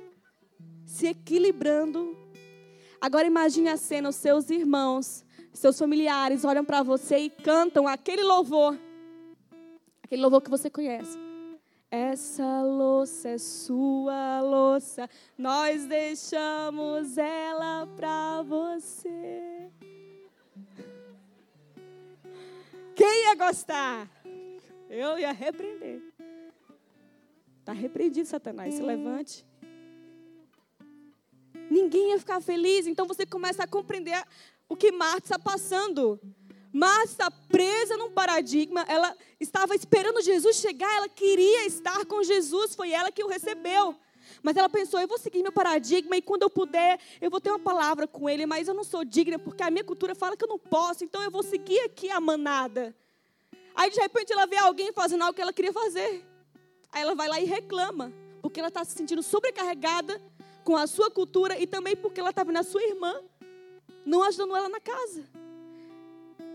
[0.87, 2.17] se equilibrando.
[3.01, 8.23] Agora imagine a cena, os seus irmãos, seus familiares olham para você e cantam aquele
[8.23, 8.79] louvor.
[10.03, 11.19] Aquele louvor que você conhece.
[11.91, 19.71] Essa louça é sua louça, nós deixamos ela para você.
[22.99, 24.11] Quem ia gostar?
[24.91, 26.03] Eu ia repreender.
[27.61, 28.75] Está repreendido, Satanás.
[28.75, 29.47] Se levante.
[31.71, 32.89] Ninguém ia ficar feliz.
[32.89, 34.21] Então você começa a compreender
[34.69, 36.19] o que Marta está passando.
[36.73, 38.85] Marta está presa num paradigma.
[38.89, 40.93] Ela estava esperando Jesus chegar.
[40.97, 42.75] Ela queria estar com Jesus.
[42.75, 43.95] Foi ela que o recebeu.
[44.43, 47.51] Mas ela pensou: eu vou seguir meu paradigma e quando eu puder, eu vou ter
[47.51, 48.47] uma palavra com ele.
[48.47, 51.05] Mas eu não sou digna porque a minha cultura fala que eu não posso.
[51.05, 52.95] Então eu vou seguir aqui a manada.
[53.75, 56.25] Aí de repente ela vê alguém fazendo algo que ela queria fazer.
[56.93, 58.13] Aí ela vai lá e reclama.
[58.41, 60.21] Porque ela está se sentindo sobrecarregada
[60.65, 63.21] com a sua cultura e também porque ela estava na sua irmã,
[64.05, 65.25] não ajudando ela na casa.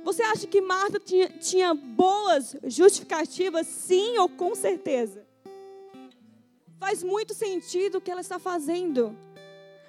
[0.04, 3.66] Você acha que Marta tinha, tinha boas justificativas?
[3.66, 5.23] Sim ou com certeza?
[6.84, 9.18] Faz muito sentido o que ela está fazendo.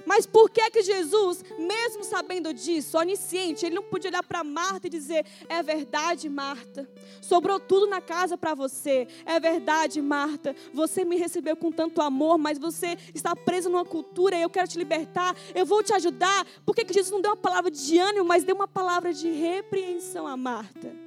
[0.07, 4.87] Mas por que que Jesus, mesmo sabendo disso, onisciente, ele não podia olhar para Marta
[4.87, 6.88] e dizer: "É verdade, Marta.
[7.20, 9.09] Sobrou tudo na casa para você.
[9.26, 10.54] É verdade, Marta.
[10.72, 14.68] Você me recebeu com tanto amor, mas você está presa numa cultura e eu quero
[14.68, 15.35] te libertar.
[15.52, 18.44] Eu vou te ajudar." Por que que Jesus não deu uma palavra de ânimo, mas
[18.44, 21.03] deu uma palavra de repreensão a Marta?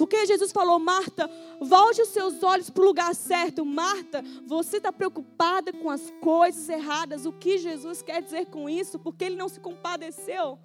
[0.00, 1.28] Porque Jesus falou, Marta,
[1.60, 3.66] volte os seus olhos para o lugar certo.
[3.66, 7.26] Marta, você está preocupada com as coisas erradas.
[7.26, 8.98] O que Jesus quer dizer com isso?
[8.98, 10.58] Porque ele não se compadeceu.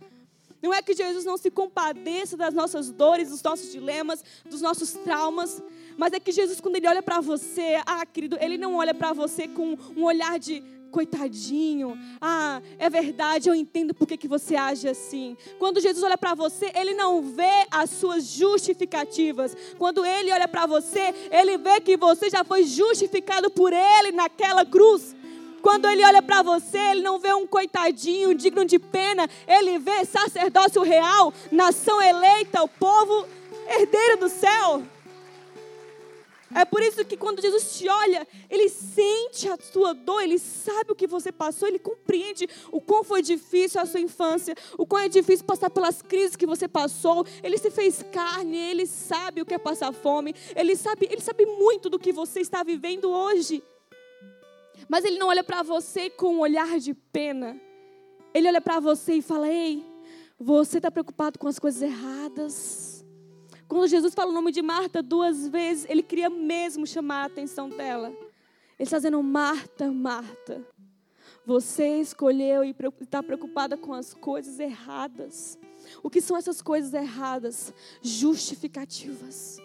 [0.61, 4.93] Não é que Jesus não se compadeça das nossas dores, dos nossos dilemas, dos nossos
[4.93, 5.61] traumas,
[5.97, 9.11] mas é que Jesus, quando Ele olha para você, ah, querido, Ele não olha para
[9.11, 11.97] você com um olhar de coitadinho.
[12.21, 15.35] Ah, é verdade, eu entendo por que, que você age assim.
[15.59, 19.55] Quando Jesus olha para você, ele não vê as suas justificativas.
[19.77, 24.65] Quando ele olha para você, ele vê que você já foi justificado por ele naquela
[24.65, 25.15] cruz.
[25.61, 30.05] Quando ele olha para você, ele não vê um coitadinho digno de pena, ele vê
[30.05, 33.25] sacerdócio real, nação eleita, o povo
[33.67, 34.83] herdeiro do céu.
[36.53, 40.91] É por isso que quando Jesus te olha, ele sente a sua dor, ele sabe
[40.91, 45.01] o que você passou, ele compreende o quão foi difícil a sua infância, o quão
[45.01, 47.25] é difícil passar pelas crises que você passou.
[47.41, 51.45] Ele se fez carne, ele sabe o que é passar fome, ele sabe, ele sabe
[51.45, 53.63] muito do que você está vivendo hoje.
[54.87, 57.59] Mas ele não olha para você com um olhar de pena.
[58.33, 59.83] Ele olha para você e fala: "Ei,
[60.39, 62.94] você está preocupado com as coisas erradas."
[63.67, 67.69] Quando Jesus fala o nome de Marta duas vezes, ele queria mesmo chamar a atenção
[67.69, 68.09] dela.
[68.09, 68.19] Ele
[68.79, 70.65] está dizendo: Marta, Marta,
[71.45, 75.57] você escolheu e está preocupada com as coisas erradas.
[76.03, 77.73] O que são essas coisas erradas?
[78.01, 79.57] Justificativas.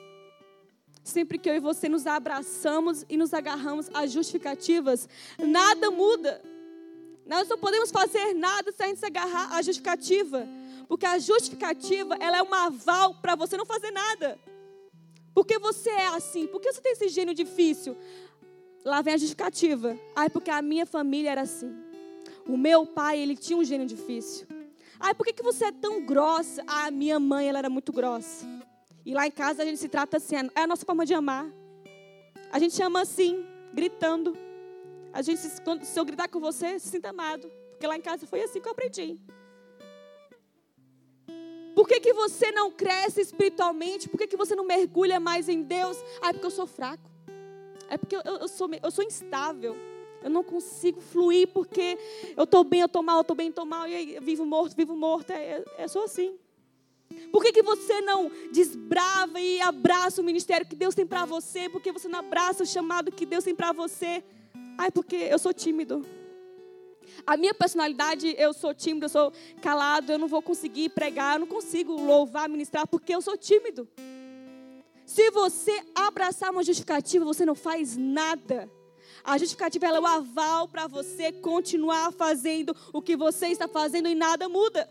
[1.03, 5.09] Sempre que eu e você nos abraçamos e nos agarramos às justificativas,
[5.39, 6.43] nada muda.
[7.27, 10.47] Nós não podemos fazer nada sem a gente se agarrar à justificativa.
[10.91, 14.37] Porque a justificativa, ela é um aval para você não fazer nada.
[15.33, 16.49] Porque você é assim?
[16.49, 17.97] Por que você tem esse gênio difícil?
[18.85, 19.97] Lá vem a justificativa.
[20.17, 21.73] Ai, porque a minha família era assim.
[22.45, 24.49] O meu pai, ele tinha um gênio difícil.
[24.99, 26.65] Ai, por que, que você é tão grossa?
[26.67, 28.45] Ah, a minha mãe, ela era muito grossa.
[29.07, 31.47] E lá em casa a gente se trata assim, é a nossa forma de amar.
[32.51, 34.37] A gente chama assim, gritando.
[35.13, 37.49] A gente, se eu gritar com você, se sinta amado.
[37.71, 39.21] Porque lá em casa foi assim que eu aprendi.
[41.75, 44.09] Por que, que você não cresce espiritualmente?
[44.09, 45.97] Por que, que você não mergulha mais em Deus?
[46.21, 47.11] Ah, é porque eu sou fraco.
[47.89, 49.77] É porque eu, eu, sou, eu sou instável.
[50.23, 51.99] Eu não consigo fluir porque
[52.37, 53.89] eu estou bem, eu estou mal, eu estou bem, estou mal.
[53.89, 55.31] E aí, vivo morto, vivo morto.
[55.31, 56.39] É, é, é só assim.
[57.33, 61.69] Por que, que você não desbrava e abraça o ministério que Deus tem para você?
[61.69, 64.23] Por que você não abraça o chamado que Deus tem para você?
[64.79, 66.05] É porque eu sou tímido.
[67.27, 71.41] A minha personalidade, eu sou tímido, eu sou calado, eu não vou conseguir pregar, eu
[71.41, 73.89] não consigo louvar, ministrar, porque eu sou tímido.
[75.05, 78.71] Se você abraçar uma justificativa, você não faz nada.
[79.25, 84.15] A justificativa é o aval para você continuar fazendo o que você está fazendo e
[84.15, 84.89] nada muda.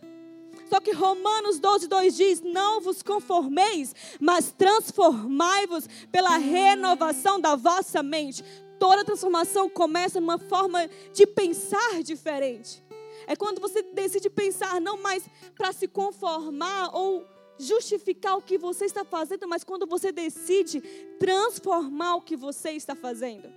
[0.70, 8.04] Só que Romanos 12, 2 diz: Não vos conformeis, mas transformai-vos pela renovação da vossa
[8.04, 8.44] mente
[8.80, 12.84] toda transformação começa numa forma de pensar diferente.
[13.28, 15.24] É quando você decide pensar não mais
[15.56, 17.26] para se conformar ou
[17.60, 20.80] justificar o que você está fazendo, mas quando você decide
[21.20, 23.54] transformar o que você está fazendo.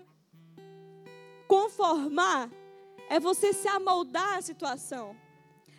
[1.47, 2.51] Conformar
[3.09, 5.17] é você se amoldar à situação.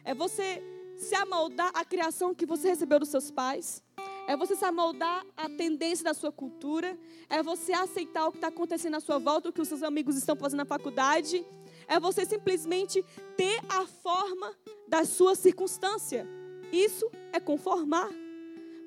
[0.05, 0.63] É você
[0.97, 3.83] se amoldar à criação que você recebeu dos seus pais.
[4.27, 6.97] É você se amoldar à tendência da sua cultura.
[7.29, 10.15] É você aceitar o que está acontecendo à sua volta, o que os seus amigos
[10.15, 11.45] estão fazendo na faculdade.
[11.87, 13.03] É você simplesmente
[13.35, 14.55] ter a forma
[14.87, 16.25] da sua circunstância.
[16.71, 18.09] Isso é conformar.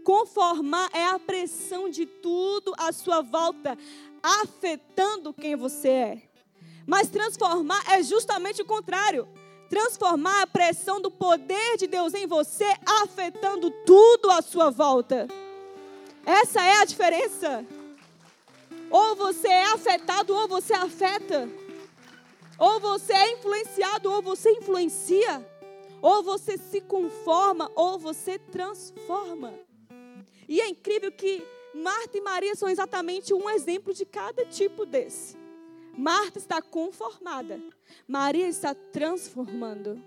[0.04, 3.76] Conformar é a pressão de tudo à sua volta,
[4.22, 6.22] afetando quem você é.
[6.86, 9.28] Mas transformar é justamente o contrário
[9.68, 12.66] transformar a pressão do poder de Deus em você,
[13.02, 15.28] afetando tudo à sua volta.
[16.24, 17.64] Essa é a diferença.
[18.90, 21.48] Ou você é afetado, ou você afeta.
[22.58, 25.46] Ou você é influenciado, ou você influencia.
[26.00, 29.54] Ou você se conforma, ou você transforma.
[30.48, 35.36] E é incrível que Marta e Maria são exatamente um exemplo de cada tipo desse.
[35.96, 37.60] Marta está conformada.
[38.06, 40.02] Maria está transformando.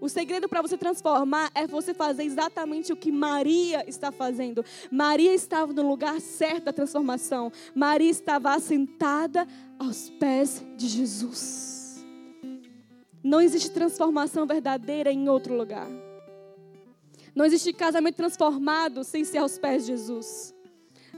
[0.00, 4.64] O segredo para você transformar é você fazer exatamente o que Maria está fazendo.
[4.90, 7.52] Maria estava no lugar certo da transformação.
[7.72, 9.46] Maria estava assentada
[9.78, 12.04] aos pés de Jesus.
[13.22, 15.88] Não existe transformação verdadeira em outro lugar.
[17.32, 20.52] Não existe casamento transformado sem ser aos pés de Jesus.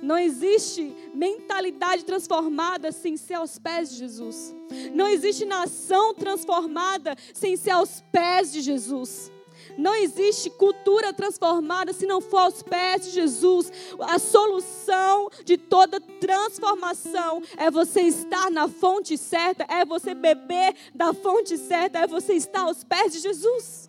[0.04, 4.54] Não existe mentalidade transformada sem ser aos pés de Jesus.
[4.92, 9.32] Não existe nação transformada sem ser aos pés de Jesus.
[9.78, 13.72] Não existe cultura transformada se não for aos pés de Jesus.
[13.98, 21.14] A solução de toda transformação é você estar na fonte certa, é você beber da
[21.14, 23.88] fonte certa, é você estar aos pés de Jesus.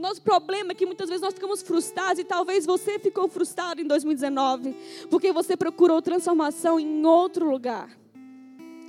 [0.00, 3.82] O nosso problema é que muitas vezes nós ficamos frustrados e talvez você ficou frustrado
[3.82, 4.74] em 2019
[5.10, 7.94] porque você procurou transformação em outro lugar.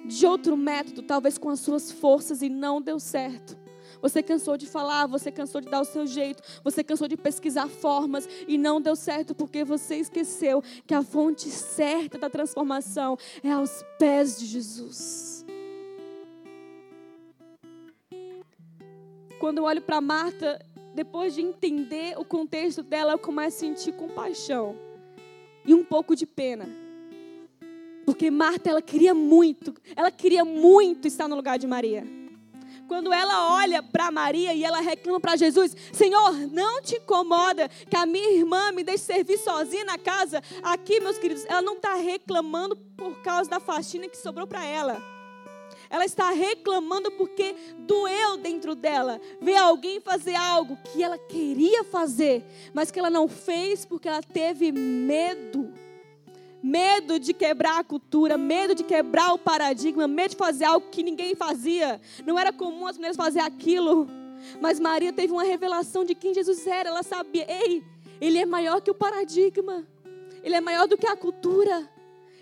[0.05, 3.57] de outro método, talvez com as suas forças e não deu certo.
[4.01, 7.67] Você cansou de falar, você cansou de dar o seu jeito, você cansou de pesquisar
[7.67, 13.51] formas e não deu certo porque você esqueceu que a fonte certa da transformação é
[13.51, 15.45] aos pés de Jesus.
[19.41, 23.93] Quando eu olho para Marta, depois de entender o contexto dela, eu começo a sentir
[23.93, 24.75] compaixão
[25.65, 26.69] e um pouco de pena.
[28.05, 32.03] Porque Marta, ela queria muito, ela queria muito estar no lugar de Maria.
[32.87, 37.95] Quando ela olha para Maria e ela reclama para Jesus: Senhor, não te incomoda que
[37.95, 40.41] a minha irmã me deixe servir sozinha na casa?
[40.61, 45.01] Aqui, meus queridos, ela não está reclamando por causa da faxina que sobrou para ela.
[45.91, 52.43] Ela está reclamando porque doeu dentro dela ver alguém fazer algo que ela queria fazer,
[52.73, 55.71] mas que ela não fez porque ela teve medo
[56.63, 61.01] medo de quebrar a cultura, medo de quebrar o paradigma, medo de fazer algo que
[61.01, 61.99] ninguém fazia.
[62.25, 64.07] Não era comum as mulheres fazer aquilo.
[64.59, 66.89] Mas Maria teve uma revelação de quem Jesus era.
[66.89, 67.83] Ela sabia, ei,
[68.19, 69.85] ele é maior que o paradigma.
[70.43, 71.89] Ele é maior do que a cultura.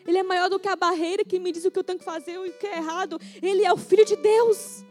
[0.09, 2.03] Ele é maior do que a barreira que me diz o que eu tenho que
[2.03, 3.19] fazer e o que é errado.
[3.43, 4.83] Ele é o filho de Deus.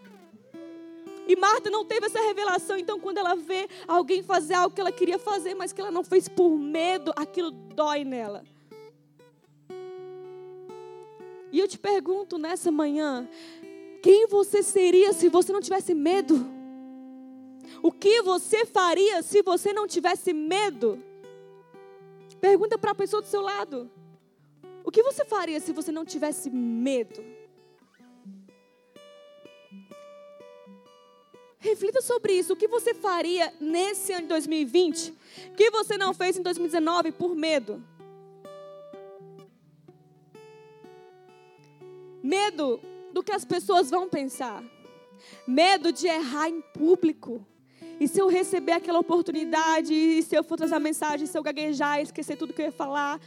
[1.26, 4.92] E Marta não teve essa revelação, então quando ela vê alguém fazer algo que ela
[4.92, 8.44] queria fazer, mas que ela não fez por medo, aquilo dói nela.
[11.50, 13.28] E eu te pergunto nessa manhã:
[14.00, 16.46] quem você seria se você não tivesse medo?
[17.83, 21.02] O que você faria se você não tivesse medo?
[22.40, 23.90] Pergunta para a pessoa do seu lado:
[24.88, 27.22] o que você faria se você não tivesse medo?
[31.59, 32.55] Reflita sobre isso.
[32.55, 35.12] O que você faria nesse ano de 2020
[35.55, 37.85] que você não fez em 2019 por medo?
[42.22, 42.81] Medo
[43.12, 44.64] do que as pessoas vão pensar.
[45.46, 47.46] Medo de errar em público.
[48.01, 51.42] E se eu receber aquela oportunidade, e se eu for trazer a mensagem, se eu
[51.42, 53.20] gaguejar, esquecer tudo que eu ia falar,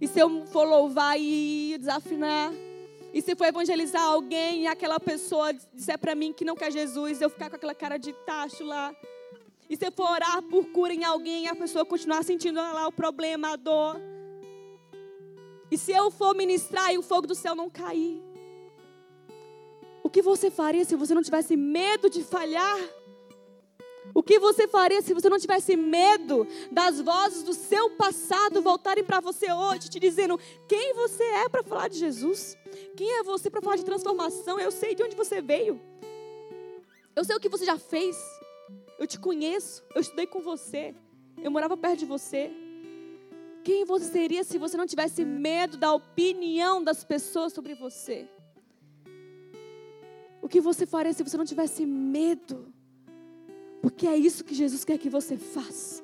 [0.00, 2.52] e se eu for louvar e desafinar,
[3.12, 7.20] e se for evangelizar alguém e aquela pessoa disser para mim que não quer Jesus,
[7.20, 8.94] eu ficar com aquela cara de tacho lá.
[9.68, 12.86] E se eu for orar por cura em alguém e a pessoa continuar sentindo lá
[12.86, 14.00] o problema, a dor.
[15.70, 18.22] E se eu for ministrar e o fogo do céu não cair.
[20.02, 22.78] O que você faria se você não tivesse medo de falhar?
[24.14, 29.04] O que você faria se você não tivesse medo das vozes do seu passado voltarem
[29.04, 32.56] para você hoje, te dizendo quem você é para falar de Jesus?
[32.96, 34.58] Quem é você para falar de transformação?
[34.58, 35.80] Eu sei de onde você veio.
[37.14, 38.16] Eu sei o que você já fez.
[38.98, 39.82] Eu te conheço.
[39.94, 40.94] Eu estudei com você.
[41.42, 42.50] Eu morava perto de você.
[43.62, 48.28] Quem você seria se você não tivesse medo da opinião das pessoas sobre você?
[50.40, 52.72] O que você faria se você não tivesse medo?
[53.80, 56.02] Porque é isso que Jesus quer que você faça.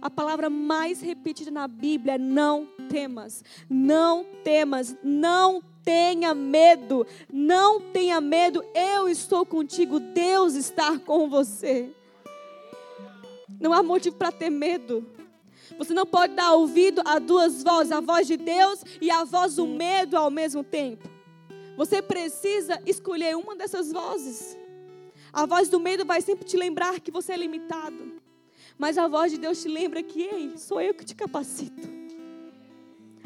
[0.00, 3.42] A palavra mais repetida na Bíblia é não temas.
[3.68, 7.06] Não temas, não tenha medo.
[7.32, 8.64] Não tenha medo.
[8.74, 9.98] Eu estou contigo.
[9.98, 11.90] Deus está com você.
[13.60, 15.04] Não há motivo para ter medo.
[15.76, 19.54] Você não pode dar ouvido a duas vozes, a voz de Deus e a voz
[19.56, 21.08] do medo ao mesmo tempo.
[21.76, 24.57] Você precisa escolher uma dessas vozes.
[25.38, 28.20] A voz do medo vai sempre te lembrar que você é limitado.
[28.76, 31.88] Mas a voz de Deus te lembra que, ei, sou eu que te capacito.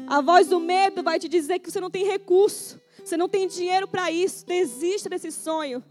[0.05, 3.47] A voz do medo vai te dizer que você não tem recurso, você não tem
[3.47, 5.83] dinheiro para isso, desista desse sonho.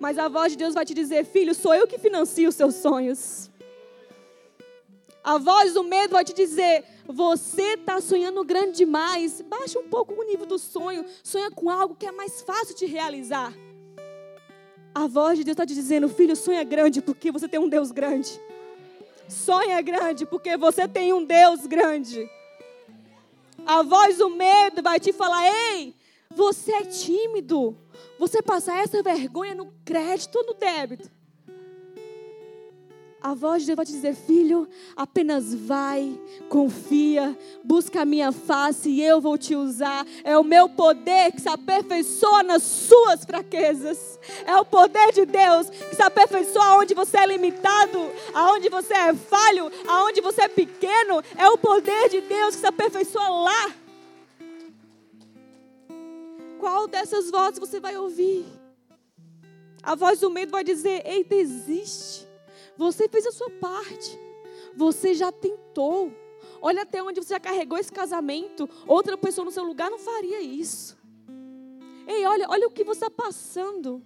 [0.00, 2.74] Mas a voz de Deus vai te dizer, filho, sou eu que financio os seus
[2.74, 3.48] sonhos.
[5.22, 9.40] A voz do medo vai te dizer: você está sonhando grande demais.
[9.42, 11.04] Baixa um pouco o nível do sonho.
[11.22, 13.54] Sonha com algo que é mais fácil de realizar.
[14.94, 17.90] A voz de Deus está te dizendo: filho, sonha grande porque você tem um Deus
[17.90, 18.40] grande.
[19.28, 22.28] Sonha grande porque você tem um Deus grande.
[23.66, 25.94] A voz do medo vai te falar: ei,
[26.30, 27.76] você é tímido.
[28.18, 31.17] Você passar essa vergonha no crédito ou no débito.
[33.20, 36.16] A voz de Deus vai te dizer: Filho, apenas vai,
[36.48, 40.06] confia, busca a minha face e eu vou te usar.
[40.22, 44.20] É o meu poder que se aperfeiçoa nas suas fraquezas.
[44.46, 47.98] É o poder de Deus que se aperfeiçoa onde você é limitado,
[48.32, 51.20] aonde você é falho, aonde você é pequeno.
[51.36, 53.72] É o poder de Deus que se aperfeiçoa lá.
[56.60, 58.46] Qual dessas vozes você vai ouvir?
[59.82, 62.27] A voz do medo vai dizer: Eita, existe
[62.78, 64.18] você fez a sua parte.
[64.76, 66.12] Você já tentou.
[66.62, 68.70] Olha até onde você já carregou esse casamento.
[68.86, 70.96] Outra pessoa no seu lugar não faria isso.
[72.06, 74.00] Ei, olha, olha o que você está passando.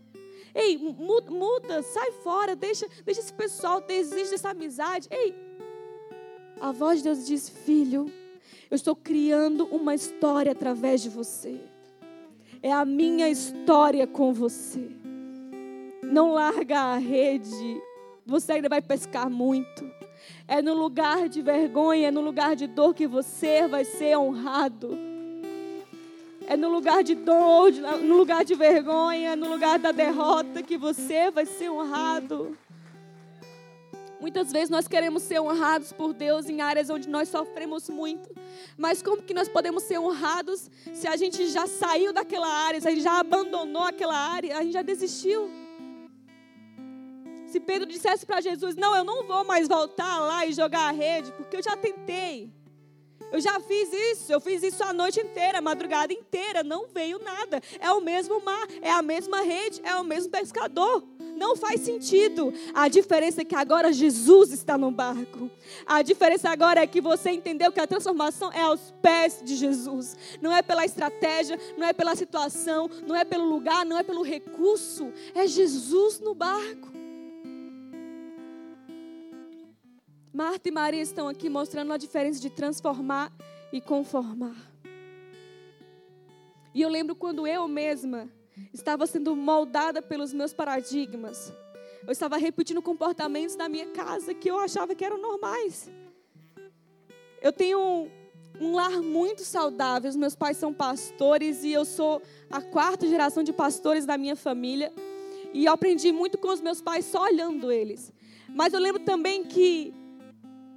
[0.55, 5.09] Ei, muda, sai fora, deixa, deixa esse pessoal, desiste dessa amizade.
[5.11, 5.35] Ei,
[6.61, 8.11] a voz de Deus diz: Filho,
[8.71, 11.61] eu estou criando uma história através de você.
[12.63, 14.91] É a minha história com você.
[16.03, 17.83] Não larga a rede,
[18.25, 19.91] você ainda vai pescar muito.
[20.47, 24.99] É no lugar de vergonha, é no lugar de dor que você vai ser honrado.
[26.47, 31.31] É no lugar de dor, no lugar de vergonha, no lugar da derrota que você
[31.31, 32.57] vai ser honrado.
[34.21, 38.31] Muitas vezes nós queremos ser honrados por Deus em áreas onde nós sofremos muito.
[38.77, 42.87] Mas como que nós podemos ser honrados se a gente já saiu daquela área, se
[42.87, 45.62] a gente já abandonou aquela área, a gente já desistiu?
[47.53, 50.91] Se Pedro dissesse para Jesus: Não, eu não vou mais voltar lá e jogar a
[50.91, 52.51] rede, porque eu já tentei.
[53.31, 57.19] Eu já fiz isso, eu fiz isso a noite inteira, a madrugada inteira, não veio
[57.19, 57.61] nada.
[57.79, 61.05] É o mesmo mar, é a mesma rede, é o mesmo pescador.
[61.37, 62.53] Não faz sentido.
[62.73, 65.51] A diferença é que agora Jesus está no barco.
[65.85, 70.17] A diferença agora é que você entendeu que a transformação é aos pés de Jesus.
[70.41, 74.23] Não é pela estratégia, não é pela situação, não é pelo lugar, não é pelo
[74.23, 75.13] recurso.
[75.35, 76.92] É Jesus no barco.
[80.33, 83.31] Marta e Maria estão aqui mostrando a diferença de transformar
[83.71, 84.57] e conformar.
[86.75, 88.31] E eu lembro quando eu mesma
[88.73, 91.53] estava sendo moldada pelos meus paradigmas.
[92.07, 95.91] Eu estava repetindo comportamentos da minha casa que eu achava que eram normais.
[97.43, 98.11] Eu tenho um,
[98.59, 100.09] um lar muito saudável.
[100.09, 104.35] Os meus pais são pastores e eu sou a quarta geração de pastores da minha
[104.35, 104.95] família.
[105.53, 108.11] E eu aprendi muito com os meus pais só olhando eles.
[108.49, 109.93] Mas eu lembro também que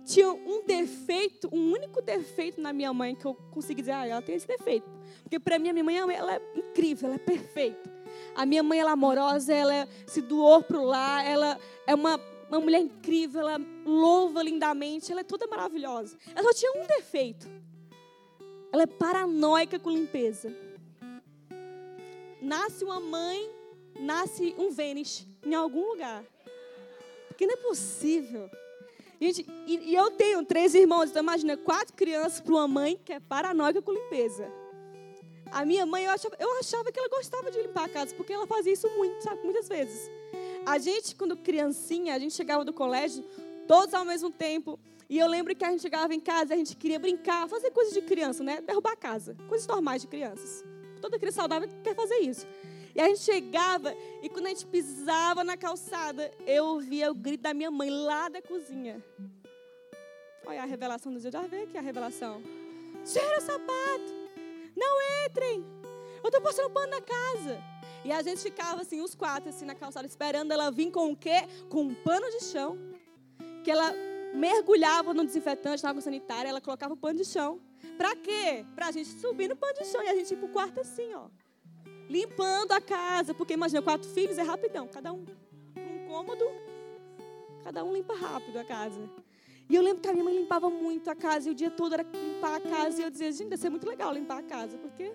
[0.06, 4.22] tinha um defeito, um único defeito na minha mãe que eu consegui dizer, ah, ela
[4.22, 4.88] tem esse defeito.
[5.24, 7.92] Porque para mim a minha mãe ela é incrível, ela é perfeita.
[8.36, 12.60] A minha mãe ela é amorosa, ela se doou pro lar, ela é uma, uma
[12.60, 16.18] mulher incrível, ela louva lindamente, ela é toda maravilhosa.
[16.36, 17.50] Ela só tinha um defeito.
[18.72, 20.56] Ela é paranoica com limpeza.
[22.42, 23.50] Nasce uma mãe,
[24.00, 26.24] nasce um Vênus em algum lugar.
[27.28, 28.50] Porque não é possível.
[29.20, 33.14] Gente, e, e eu tenho três irmãos, então imagina, quatro crianças para uma mãe que
[33.14, 34.52] é paranoica com limpeza.
[35.52, 38.34] A minha mãe, eu achava, eu achava que ela gostava de limpar a casa, porque
[38.34, 40.12] ela fazia isso muito, sabe, muitas vezes.
[40.66, 43.24] A gente, quando criancinha, a gente chegava do colégio,
[43.68, 44.80] todos ao mesmo tempo.
[45.08, 47.94] E eu lembro que a gente chegava em casa, a gente queria brincar, fazer coisas
[47.94, 48.60] de criança, né?
[48.62, 49.36] Derrubar a casa.
[49.48, 50.64] Coisas normais de crianças.
[51.00, 52.48] Toda criança saudável quer fazer isso.
[52.96, 53.94] E a gente chegava
[54.24, 58.30] e quando a gente pisava na calçada, eu ouvia o grito da minha mãe lá
[58.30, 59.04] da cozinha.
[60.46, 61.30] Olha a revelação do dia.
[61.30, 62.42] Já vê aqui a revelação.
[63.04, 64.14] Tira o sapato.
[64.78, 65.66] Não entrem.
[66.24, 67.62] Eu estou passando pano na casa.
[68.06, 71.18] E a gente ficava assim, os quatro, assim, na calçada, esperando ela vir com o
[71.18, 71.48] quê?
[71.70, 72.78] Com um pano de chão.
[73.64, 73.92] Que ela
[74.34, 77.60] mergulhava no desinfetante, na água sanitária, ela colocava o pano de chão.
[77.98, 78.66] Pra quê?
[78.74, 80.02] Pra gente subir no pano de chão.
[80.02, 81.28] E a gente ir pro quarto assim, ó
[82.10, 85.26] limpando a casa, porque imagina, quatro filhos é rapidão, cada um
[85.78, 86.46] um cômodo,
[87.64, 89.00] cada um limpa rápido a casa.
[89.68, 91.94] E eu lembro que a minha mãe limpava muito a casa, e o dia todo
[91.94, 94.78] era limpar a casa, e eu dizia, gente, deve ser muito legal limpar a casa,
[94.78, 95.12] porque.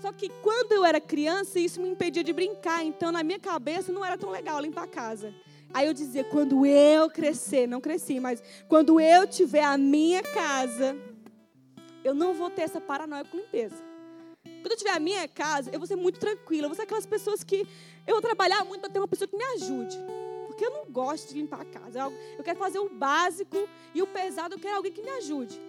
[0.00, 3.92] Só que quando eu era criança, isso me impedia de brincar, então na minha cabeça
[3.92, 5.32] não era tão legal limpar a casa.
[5.72, 10.96] Aí eu dizia, quando eu crescer, não cresci, mas quando eu tiver a minha casa,
[12.04, 13.85] eu não vou ter essa paranoia com limpeza.
[14.62, 16.64] Quando eu tiver a minha casa, eu vou ser muito tranquila.
[16.64, 17.66] Eu vou ser aquelas pessoas que
[18.06, 19.96] eu vou trabalhar muito para ter uma pessoa que me ajude.
[20.46, 22.12] Porque eu não gosto de limpar a casa.
[22.38, 25.60] Eu quero fazer o básico e o pesado, eu quero alguém que me ajude.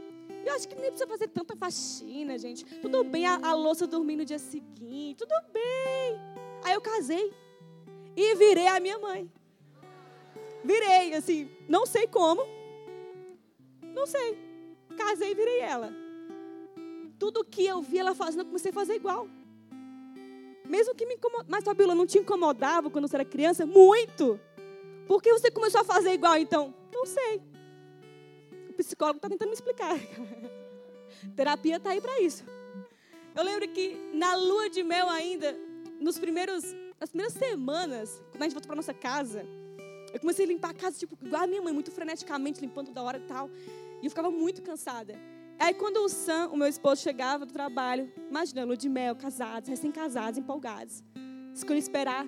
[0.45, 2.63] Eu acho que nem precisa fazer tanta faxina, gente.
[2.79, 5.17] Tudo bem a, a louça dormir no dia seguinte.
[5.17, 6.15] Tudo bem.
[6.63, 7.33] Aí eu casei.
[8.15, 9.29] E virei a minha mãe.
[10.63, 12.41] Virei, assim, não sei como.
[13.81, 14.37] Não sei.
[14.97, 16.06] Casei e virei ela.
[17.19, 19.27] Tudo que eu vi ela fazendo, eu comecei a fazer igual.
[20.65, 21.49] Mesmo que me incomodasse.
[21.49, 23.65] Mas, Fabiola, não te incomodava quando você era criança?
[23.65, 24.39] Muito.
[25.07, 26.73] Por que você começou a fazer igual, então?
[26.93, 27.41] Não sei.
[28.69, 29.97] O psicólogo está tentando me explicar.
[31.35, 32.43] Terapia está aí para isso.
[33.33, 35.57] Eu lembro que na lua de mel ainda,
[35.99, 36.63] nos primeiros,
[36.99, 39.45] nas primeiras semanas, quando a gente voltou para nossa casa,
[40.13, 43.03] eu comecei a limpar a casa, tipo, igual a minha mãe, muito freneticamente, limpando toda
[43.03, 43.49] hora e tal.
[44.01, 45.17] E eu ficava muito cansada.
[45.59, 49.69] Aí quando o Sam, o meu esposo, chegava do trabalho, imagina, lua de mel, casados,
[49.69, 51.03] recém-casados, empolgados.
[51.53, 52.27] Escolhi esperar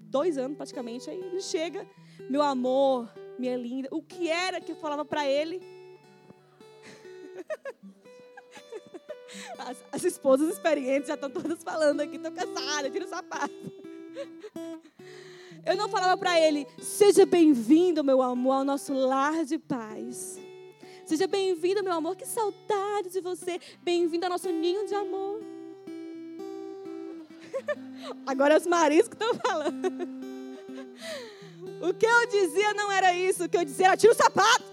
[0.00, 1.10] dois anos praticamente.
[1.10, 1.86] Aí ele chega,
[2.30, 3.88] meu amor, minha linda.
[3.90, 5.60] O que era que eu falava para ele?
[9.58, 13.54] As, as esposas experientes já estão todas falando aqui, estou cansada, tira o sapato.
[15.64, 20.38] Eu não falava para ele, seja bem-vindo, meu amor, ao nosso lar de paz.
[21.04, 23.60] Seja bem-vindo, meu amor, que saudade de você.
[23.82, 25.42] Bem-vindo ao nosso ninho de amor.
[28.26, 29.88] Agora os maridos que estão falando.
[31.80, 33.44] O que eu dizia não era isso.
[33.44, 34.64] O que eu dizia era: tira o sapato.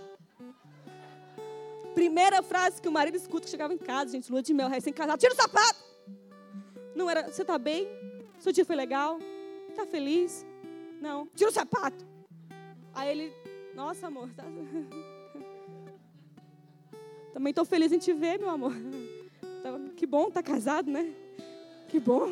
[1.95, 5.19] Primeira frase que o marido escuta que chegava em casa, gente, lua de mel, recém-casado:
[5.19, 5.83] tira o sapato.
[6.95, 7.87] Não era: você está bem?
[8.37, 9.19] Seu dia foi legal?
[9.67, 10.45] Está feliz?
[11.01, 11.25] Não.
[11.35, 12.05] Tira o sapato.
[12.93, 13.33] Aí ele:
[13.73, 14.43] nossa, amor, tá...
[17.33, 18.73] também estou feliz em te ver, meu amor.
[19.95, 21.13] Que bom, tá casado, né?
[21.89, 22.31] Que bom.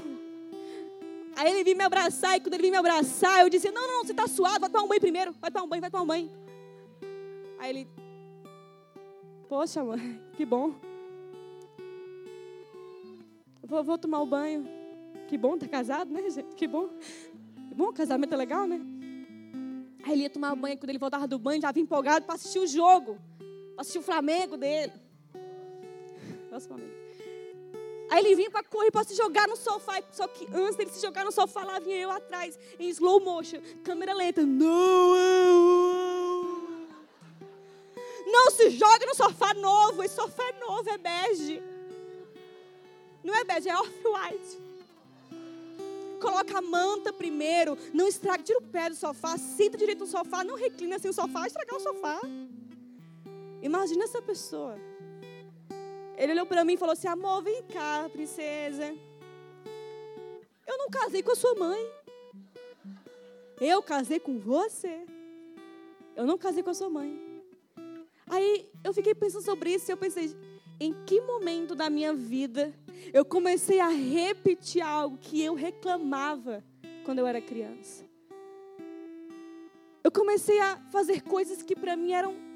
[1.35, 4.03] Aí ele vinha me abraçar, e quando ele vinha me abraçar, eu disse: Não, não,
[4.03, 5.35] você está suado, vai tomar um banho primeiro.
[5.39, 6.31] Vai tomar um banho, vai tomar um banho.
[7.59, 7.87] Aí ele:
[9.47, 10.73] Poxa, mãe, que bom.
[13.63, 14.67] Vou, vou tomar o um banho.
[15.27, 16.55] Que bom, tá casado, né, gente?
[16.55, 16.89] Que bom.
[17.67, 18.81] Que bom, casamento é legal, né?
[20.03, 22.59] Aí ele ia tomar banho, quando ele voltava do banho, já vinha empolgado para assistir
[22.59, 23.19] o jogo.
[23.77, 24.93] Assistir o Flamengo dele.
[26.51, 26.95] Nossa, Flamengo.
[28.09, 30.01] Aí ele vinha para correr para se jogar no sofá.
[30.11, 33.59] Só que antes dele se jogar no sofá, lá vinha eu atrás, em slow motion,
[33.83, 34.43] câmera lenta.
[34.43, 35.15] Não!
[38.25, 40.03] Não se joga no sofá novo.
[40.03, 41.61] Esse sofá é novo, é bege.
[43.23, 44.67] Não é bege, é off-white.
[46.19, 47.77] Coloca a manta primeiro.
[47.93, 51.13] Não estraga, tira o pé do sofá, senta direito no sofá, não reclina assim o
[51.13, 52.19] sofá, estragar o sofá.
[53.67, 54.75] Imagina essa pessoa.
[56.17, 58.95] Ele olhou para mim e falou assim: Amor, vem cá, princesa.
[60.65, 61.85] Eu não casei com a sua mãe.
[63.59, 65.05] Eu casei com você.
[66.15, 67.43] Eu não casei com a sua mãe.
[68.25, 70.33] Aí eu fiquei pensando sobre isso e eu pensei:
[70.79, 72.73] em que momento da minha vida
[73.11, 76.63] eu comecei a repetir algo que eu reclamava
[77.03, 78.05] quando eu era criança?
[80.01, 82.46] Eu comecei a fazer coisas que para mim eram.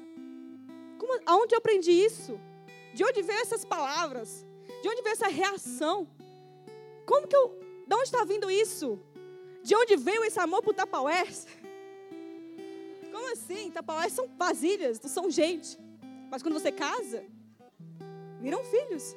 [1.12, 2.40] Como, aonde eu aprendi isso?
[2.94, 4.46] De onde veio essas palavras?
[4.82, 6.08] De onde veio essa reação?
[7.04, 7.48] Como que eu.
[7.86, 8.98] De onde está vindo isso?
[9.62, 11.46] De onde veio esse amor por Tapaués?
[13.12, 13.70] Como assim?
[13.70, 15.78] Tapaués são vasilhas, não são gente.
[16.30, 17.22] Mas quando você casa,
[18.40, 19.14] viram filhos.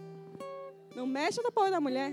[0.94, 2.12] Não mexa na Tapaués da mulher.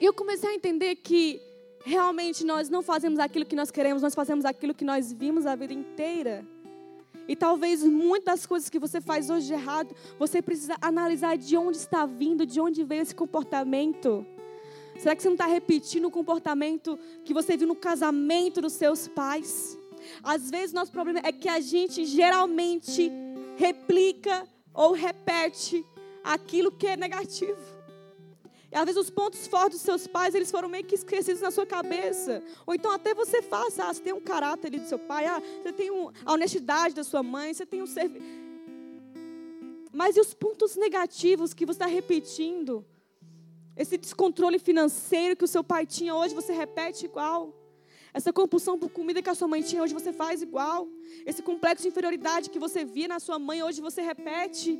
[0.00, 1.40] E eu comecei a entender que
[1.84, 5.54] realmente nós não fazemos aquilo que nós queremos, nós fazemos aquilo que nós vimos a
[5.54, 6.44] vida inteira.
[7.28, 11.56] E talvez muitas das coisas que você faz hoje de errado, você precisa analisar de
[11.56, 14.26] onde está vindo, de onde veio esse comportamento.
[14.98, 19.08] Será que você não está repetindo o comportamento que você viu no casamento dos seus
[19.08, 19.78] pais?
[20.22, 23.10] Às vezes nosso problema é que a gente geralmente
[23.56, 25.84] replica ou repete
[26.22, 27.75] aquilo que é negativo.
[28.70, 31.50] E às vezes os pontos fortes dos seus pais, eles foram meio que esquecidos na
[31.50, 32.42] sua cabeça.
[32.66, 35.40] Ou então até você faz, ah, você tem um caráter ali do seu pai, ah,
[35.62, 38.26] você tem um, a honestidade da sua mãe, você tem um serviço.
[39.92, 42.84] Mas e os pontos negativos que você está repetindo?
[43.76, 47.54] Esse descontrole financeiro que o seu pai tinha, hoje você repete igual.
[48.12, 50.88] Essa compulsão por comida que a sua mãe tinha, hoje você faz igual.
[51.26, 54.78] Esse complexo de inferioridade que você via na sua mãe, hoje você repete.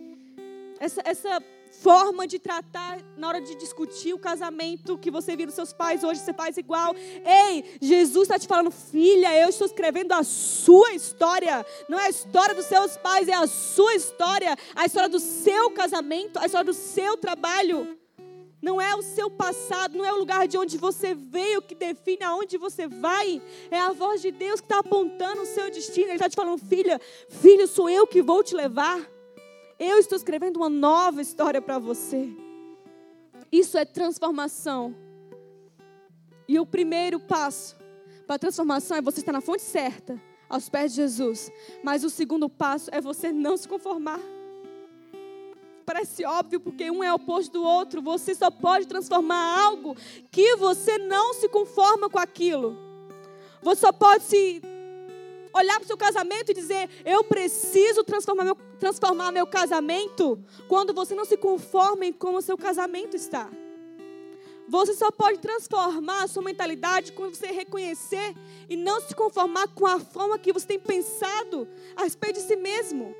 [0.81, 1.43] Essa, essa
[1.83, 6.03] forma de tratar na hora de discutir o casamento que você viu dos seus pais,
[6.03, 6.95] hoje você faz igual.
[6.95, 11.65] Ei, Jesus está te falando, filha, eu estou escrevendo a sua história.
[11.89, 15.71] Não é a história dos seus pais, é a sua história, a história do seu
[15.71, 17.97] casamento, a história do seu trabalho.
[18.61, 22.25] Não é o seu passado, não é o lugar de onde você veio que define
[22.25, 23.41] aonde você vai.
[23.71, 26.07] É a voz de Deus que está apontando o seu destino.
[26.07, 29.16] Ele está te falando, filha, filho, sou eu que vou te levar.
[29.79, 32.31] Eu estou escrevendo uma nova história para você.
[33.53, 34.95] Isso é transformação.
[36.49, 37.77] E o primeiro passo
[38.27, 41.53] para a transformação é você estar na fonte certa, aos pés de Jesus.
[41.83, 44.21] Mas o segundo passo é você não se conformar.
[45.85, 48.01] Parece óbvio, porque um é oposto do outro.
[48.03, 49.95] Você só pode transformar algo
[50.33, 52.77] que você não se conforma com aquilo.
[53.63, 54.63] Você só pode se
[55.57, 60.39] olhar para o seu casamento e dizer: Eu preciso transformar meu, transformar meu casamento,
[60.69, 63.51] quando você não se conforma em como o seu casamento está.
[64.69, 68.35] Você só pode transformar a sua mentalidade quando você reconhecer
[68.69, 72.57] e não se conformar com a forma que você tem pensado a respeito de si
[72.57, 73.15] mesmo.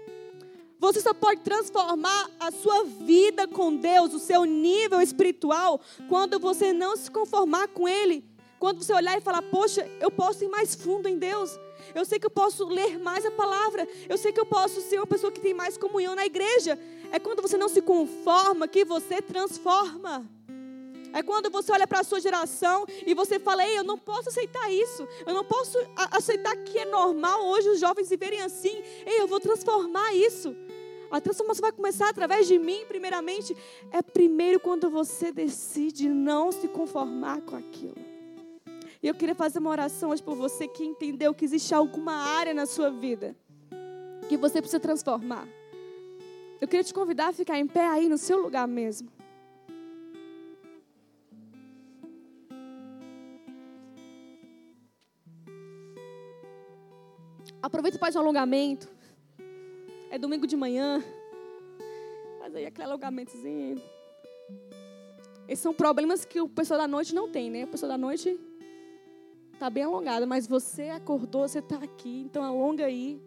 [0.79, 6.73] Você só pode transformar a sua vida com Deus, o seu nível espiritual, quando você
[6.73, 8.25] não se conformar com Ele
[8.59, 11.51] Quando você olhar e falar, poxa, eu posso ir mais fundo em Deus.
[11.95, 13.87] Eu sei que eu posso ler mais a palavra.
[14.09, 16.79] Eu sei que eu posso ser uma pessoa que tem mais comunhão na igreja.
[17.11, 20.27] É quando você não se conforma que você transforma.
[21.13, 24.29] É quando você olha para a sua geração e você fala: Ei, eu não posso
[24.29, 25.09] aceitar isso.
[25.27, 25.79] Eu não posso
[26.13, 28.83] aceitar que é normal hoje os jovens viverem assim.
[29.07, 30.55] Ei, eu vou transformar isso.
[31.11, 33.57] A transformação vai começar através de mim, primeiramente.
[33.91, 38.06] É primeiro quando você decide não se conformar com aquilo.
[39.07, 42.53] E eu queria fazer uma oração hoje por você que entendeu que existe alguma área
[42.53, 43.37] na sua vida
[44.29, 45.47] que você precisa transformar.
[46.61, 49.09] Eu queria te convidar a ficar em pé aí no seu lugar mesmo.
[57.63, 58.89] Aproveita para fazer um alongamento.
[60.11, 61.01] É domingo de manhã.
[62.41, 63.81] Faz aí aquele alongamentozinho.
[65.47, 67.63] Esses são problemas que o pessoal da noite não tem, né?
[67.67, 68.37] O pessoal da noite
[69.57, 73.19] está bem alongado, mas você acordou, você está aqui, então alonga aí.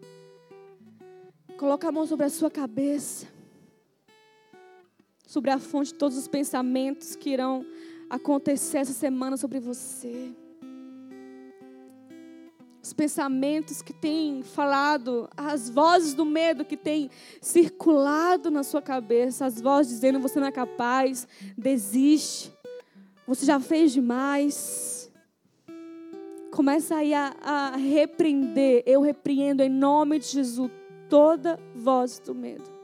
[1.58, 3.26] Coloca a mão sobre a sua cabeça.
[5.26, 7.66] Sobre a fonte de todos os pensamentos que irão
[8.08, 10.32] acontecer essa semana sobre você
[12.82, 17.10] os pensamentos que têm falado, as vozes do medo que têm
[17.40, 22.52] circulado na sua cabeça, as vozes dizendo você não é capaz, desiste,
[23.26, 24.99] você já fez demais.
[26.50, 30.70] Começa aí a, a repreender, eu repreendo em nome de Jesus
[31.08, 32.80] toda voz do medo.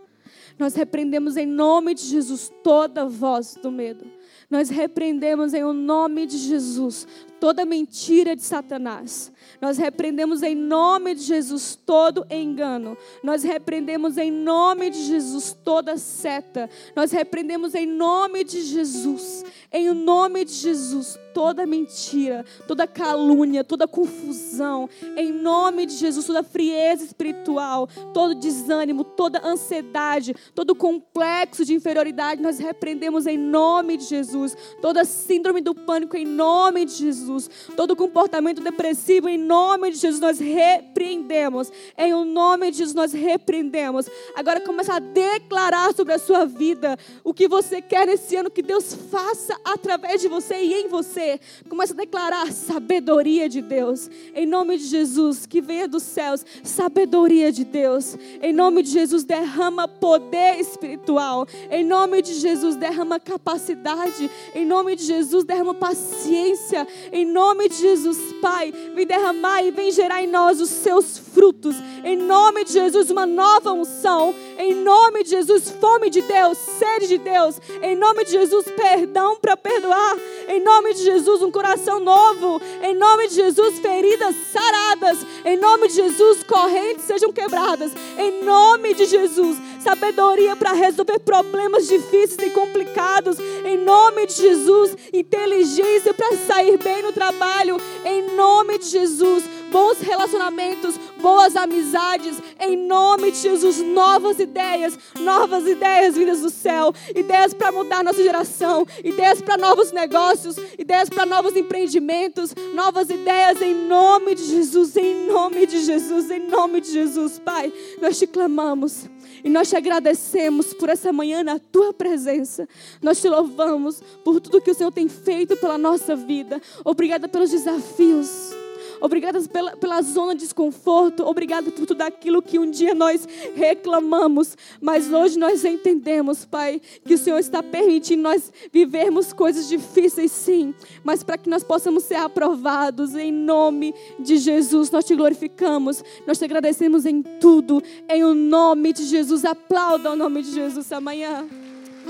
[0.59, 4.07] Nós repreendemos em nome de Jesus toda voz do medo.
[4.49, 7.07] Nós repreendemos em nome de Jesus
[7.39, 9.31] toda mentira de Satanás.
[9.61, 12.97] Nós repreendemos em nome de Jesus todo engano.
[13.23, 16.71] Nós repreendemos em nome de Jesus toda seta.
[16.95, 23.87] Nós repreendemos em nome de Jesus, em nome de Jesus, toda mentira, toda calúnia, toda
[23.87, 24.89] confusão.
[25.19, 32.41] Em nome de Jesus, toda frieza espiritual, todo desânimo, toda ansiedade, todo complexo de inferioridade,
[32.41, 34.57] nós repreendemos em nome de Jesus.
[34.81, 37.51] Toda síndrome do pânico em nome de Jesus.
[37.77, 41.71] Todo comportamento depressivo, em nome de Jesus, nós repreendemos.
[41.99, 44.09] Em o nome de Jesus, nós repreendemos.
[44.35, 48.63] Agora começa a declarar sobre a sua vida o que você quer nesse ano que
[48.63, 51.26] Deus faça através de você e em você.
[51.69, 54.11] Começa a declarar sabedoria de Deus.
[54.35, 58.17] Em nome de Jesus, que venha dos céus, sabedoria de Deus.
[58.41, 61.47] Em nome de Jesus, derrama poder espiritual.
[61.71, 64.31] Em nome de Jesus, derrama capacidade.
[64.55, 66.87] Em nome de Jesus, derrama paciência.
[67.13, 71.77] Em nome de Jesus, Pai, vem derramar e vem gerar em nós os seus frutos.
[72.03, 74.35] Em nome de Jesus, uma nova unção.
[74.59, 77.61] Em nome de Jesus, fome de Deus, sede de Deus.
[77.83, 80.17] Em nome de Jesus, perdão para perdoar.
[80.49, 82.59] Em nome de Jesus, um coração novo.
[82.83, 85.19] Em nome de Jesus, feridas saradas.
[85.45, 87.93] Em nome de Jesus, correntes sejam quebradas.
[88.17, 93.37] Em nome de Jesus, sabedoria para resolver problemas difíceis e complicados.
[93.63, 97.77] Em nome de Jesus, inteligência para sair bem no trabalho.
[98.07, 105.67] Em nome de Jesus, bons relacionamentos, boas amizades, em nome de Jesus, novas ideias, novas
[105.67, 111.27] ideias vindas do céu, ideias para mudar nossa geração, ideias para novos negócios, ideias para
[111.27, 116.93] novos empreendimentos, novas ideias em nome de Jesus, em nome de Jesus, em nome de
[116.93, 119.09] Jesus, Pai, nós te clamamos.
[119.45, 122.69] E nós te agradecemos por essa manhã na tua presença.
[123.01, 126.61] Nós te louvamos por tudo que o Senhor tem feito pela nossa vida.
[126.85, 128.66] Obrigada pelos desafios.
[129.01, 131.25] Obrigada pela, pela zona de desconforto.
[131.25, 134.57] Obrigada por tudo aquilo que um dia nós reclamamos.
[134.81, 140.75] Mas hoje nós entendemos, Pai, que o Senhor está permitindo nós vivermos coisas difíceis, sim.
[141.05, 144.91] Mas para que nós possamos ser aprovados em nome de Jesus.
[144.91, 146.03] Nós te glorificamos.
[146.27, 147.83] Nós te agradecemos em tudo.
[148.09, 149.45] Em o nome de Jesus.
[149.45, 151.47] Aplauda o nome de Jesus amanhã.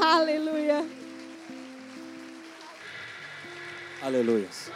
[0.01, 0.85] Aleluia.
[4.03, 4.76] Aleluia.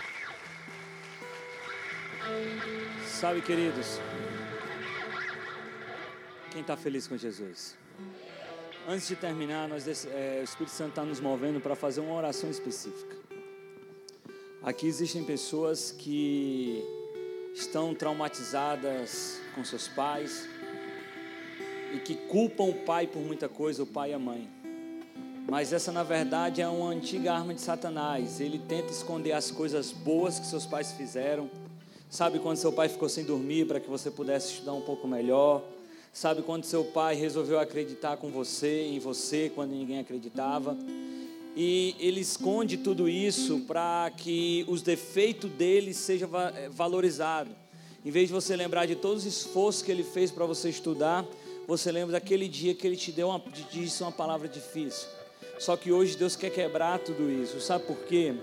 [3.06, 4.00] Sabe, queridos,
[6.50, 7.76] quem está feliz com Jesus?
[8.88, 12.50] Antes de terminar, nós, é, o Espírito Santo está nos movendo para fazer uma oração
[12.50, 13.16] específica.
[14.62, 16.82] Aqui existem pessoas que
[17.54, 20.48] estão traumatizadas com seus pais
[21.94, 24.48] e que culpam o pai por muita coisa, o pai e a mãe.
[25.48, 28.40] Mas essa, na verdade, é uma antiga arma de Satanás.
[28.40, 31.50] Ele tenta esconder as coisas boas que seus pais fizeram
[32.10, 35.62] Sabe quando seu pai ficou sem dormir para que você pudesse estudar um pouco melhor?
[36.12, 40.76] Sabe quando seu pai resolveu acreditar com você, em você, quando ninguém acreditava?
[41.56, 47.52] e ele esconde tudo isso para que os defeitos dele sejam eh, valorizados.
[48.04, 51.26] Em vez de você lembrar de todos os esforços que ele fez para você estudar,
[51.66, 55.08] você lembra daquele dia que ele te deu uma, disse uma palavra difícil.
[55.58, 57.60] Só que hoje Deus quer quebrar tudo isso.
[57.60, 58.34] Sabe por quê?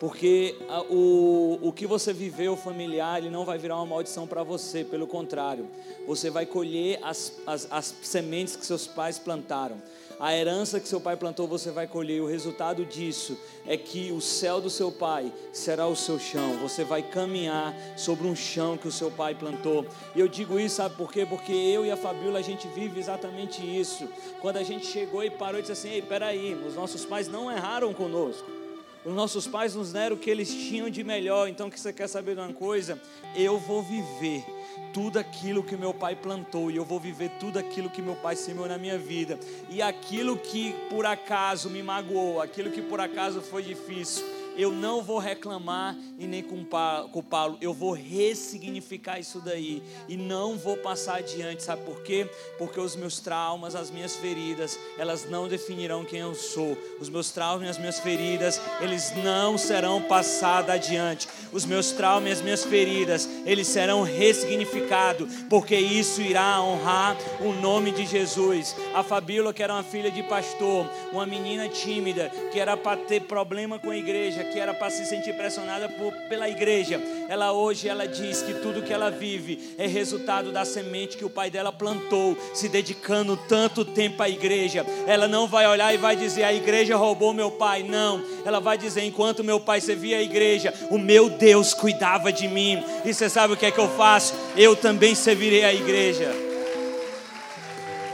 [0.00, 0.56] Porque
[0.88, 5.06] o, o que você viveu familiar, ele não vai virar uma maldição para você, pelo
[5.06, 5.68] contrário,
[6.06, 9.76] você vai colher as, as, as sementes que seus pais plantaram.
[10.18, 12.16] A herança que seu pai plantou, você vai colher.
[12.16, 16.58] E o resultado disso é que o céu do seu pai será o seu chão.
[16.62, 19.86] Você vai caminhar sobre um chão que o seu pai plantou.
[20.14, 21.26] E eu digo isso, sabe por quê?
[21.26, 24.08] Porque eu e a Fabiola, a gente vive exatamente isso.
[24.40, 27.50] Quando a gente chegou e parou e disse assim: Ei, peraí, os nossos pais não
[27.50, 28.59] erraram conosco.
[29.04, 31.48] Os nossos pais nos deram o que eles tinham de melhor.
[31.48, 33.00] Então, que você quer saber de uma coisa?
[33.34, 34.44] Eu vou viver
[34.92, 38.36] tudo aquilo que meu pai plantou e eu vou viver tudo aquilo que meu pai
[38.36, 39.38] semeou na minha vida.
[39.70, 44.24] E aquilo que por acaso me magoou, aquilo que por acaso foi difícil,
[44.56, 50.76] eu não vou reclamar e nem culpá-lo, eu vou ressignificar isso daí e não vou
[50.76, 52.28] passar adiante, sabe por quê?
[52.58, 56.76] Porque os meus traumas, as minhas feridas, elas não definirão quem eu sou.
[57.00, 61.28] Os meus traumas e as minhas feridas, eles não serão passados adiante.
[61.52, 67.52] Os meus traumas e as minhas feridas, eles serão ressignificados, porque isso irá honrar o
[67.52, 68.76] nome de Jesus.
[68.94, 73.22] A Fabíola, que era uma filha de pastor, uma menina tímida, que era para ter
[73.22, 77.88] problema com a igreja, que era para se sentir pressionada por, pela igreja, ela hoje
[77.88, 81.72] ela diz que tudo que ela vive é resultado da semente que o pai dela
[81.72, 84.84] plantou, se dedicando tanto tempo à igreja.
[85.06, 88.22] Ela não vai olhar e vai dizer a igreja roubou meu pai, não.
[88.44, 92.82] Ela vai dizer enquanto meu pai servia a igreja, o meu Deus cuidava de mim.
[93.04, 94.34] E você sabe o que é que eu faço?
[94.56, 96.30] Eu também servirei a igreja.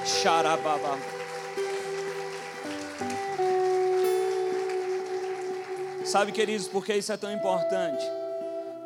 [0.05, 1.16] Xarababa.
[6.07, 8.05] Sabe, queridos, por que isso é tão importante?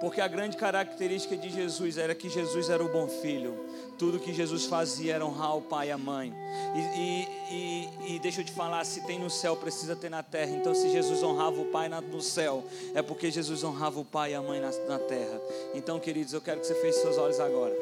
[0.00, 3.54] Porque a grande característica de Jesus era que Jesus era o bom filho.
[3.98, 6.32] Tudo que Jesus fazia era honrar o pai e a mãe.
[6.74, 10.22] E, e, e, e deixa eu te falar: se tem no céu, precisa ter na
[10.22, 10.52] terra.
[10.52, 12.64] Então, se Jesus honrava o pai no céu,
[12.94, 15.38] é porque Jesus honrava o pai e a mãe na, na terra.
[15.74, 17.76] Então, queridos, eu quero que você feche seus olhos agora.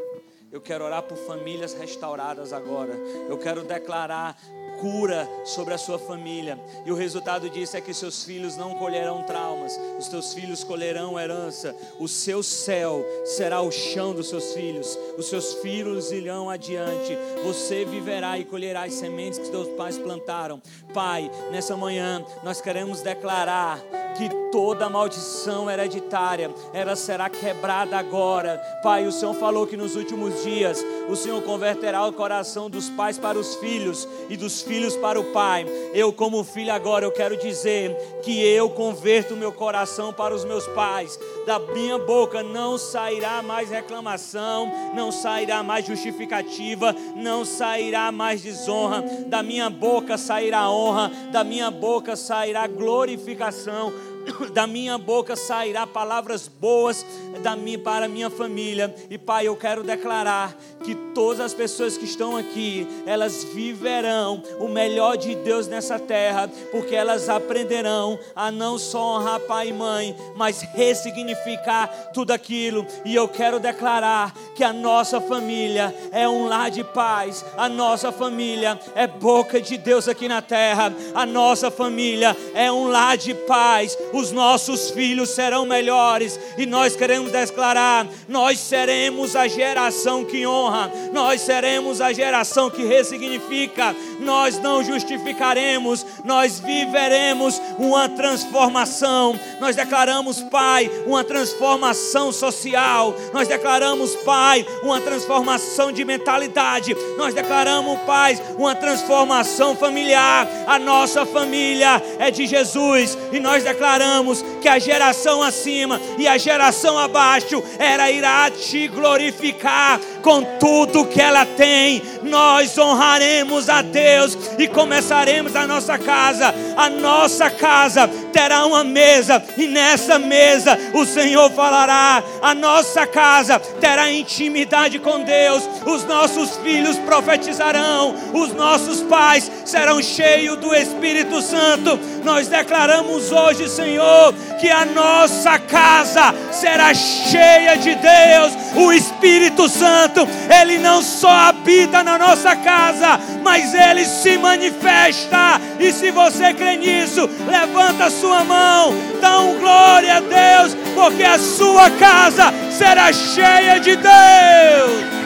[0.51, 2.95] Eu quero orar por famílias restauradas agora.
[3.29, 4.37] Eu quero declarar
[4.81, 6.59] cura sobre a sua família.
[6.85, 11.19] E o resultado disso é que seus filhos não colherão traumas, os teus filhos colherão
[11.19, 11.75] herança.
[11.99, 14.99] O seu céu será o chão dos seus filhos.
[15.17, 17.17] Os seus filhos irão adiante.
[17.45, 20.61] Você viverá e colherá as sementes que seus pais plantaram.
[20.93, 23.79] Pai, nessa manhã nós queremos declarar
[24.17, 28.59] que toda maldição hereditária ela será quebrada agora.
[28.83, 33.19] Pai, o Senhor falou que nos últimos dias o Senhor converterá o coração dos pais
[33.19, 35.67] para os filhos e dos filhos para o pai.
[35.95, 40.67] Eu como filho agora eu quero dizer que eu converto meu coração para os meus
[40.69, 41.19] pais.
[41.47, 49.03] Da minha boca não sairá mais reclamação, não sairá mais justificativa, não sairá mais desonra.
[49.27, 53.93] Da minha boca sairá honra, da minha boca sairá glorificação
[54.53, 57.05] da minha boca sairá palavras boas
[57.43, 58.95] da minha, para minha família.
[59.11, 64.69] E Pai, eu quero declarar que todas as pessoas que estão aqui, elas viverão o
[64.69, 70.17] melhor de Deus nessa terra, porque elas aprenderão a não só honrar pai e mãe,
[70.37, 72.87] mas ressignificar tudo aquilo.
[73.05, 78.11] E eu quero declarar que a nossa família é um lar de paz, a nossa
[78.13, 83.35] família é boca de Deus aqui na terra, a nossa família é um lar de
[83.35, 90.47] paz os nossos filhos serão melhores, e nós queremos declarar: nós seremos a geração que
[90.47, 99.39] honra, nós seremos a geração que ressignifica, nós não justificaremos, nós viveremos uma transformação.
[99.61, 108.01] Nós declaramos, Pai, uma transformação social, nós declaramos, Pai, uma transformação de mentalidade, nós declaramos,
[108.01, 110.49] Pai, uma transformação familiar.
[110.67, 116.27] A nossa família é de Jesus e nós declaramos declaramos que a geração acima e
[116.27, 122.03] a geração abaixo era irá te glorificar com tudo que ela tem.
[122.23, 126.55] Nós honraremos a Deus e começaremos a nossa casa.
[126.77, 132.23] A nossa casa terá uma mesa e nessa mesa o Senhor falará.
[132.43, 135.67] A nossa casa terá intimidade com Deus.
[135.87, 138.15] Os nossos filhos profetizarão.
[138.35, 141.99] Os nossos pais serão cheios do Espírito Santo.
[142.23, 148.53] Nós declaramos hoje, Senhor, que a nossa casa será cheia de Deus.
[148.77, 155.61] O Espírito Santo Espírito, ele não só habita na nossa casa, mas ele se manifesta.
[155.79, 161.39] E se você crê nisso, levanta sua mão, dá um glória a Deus, porque a
[161.39, 165.18] sua casa será cheia de Deus.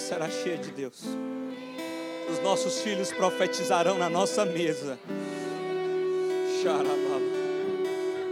[0.00, 1.02] Será cheia de Deus.
[2.30, 4.98] Os nossos filhos profetizarão na nossa mesa.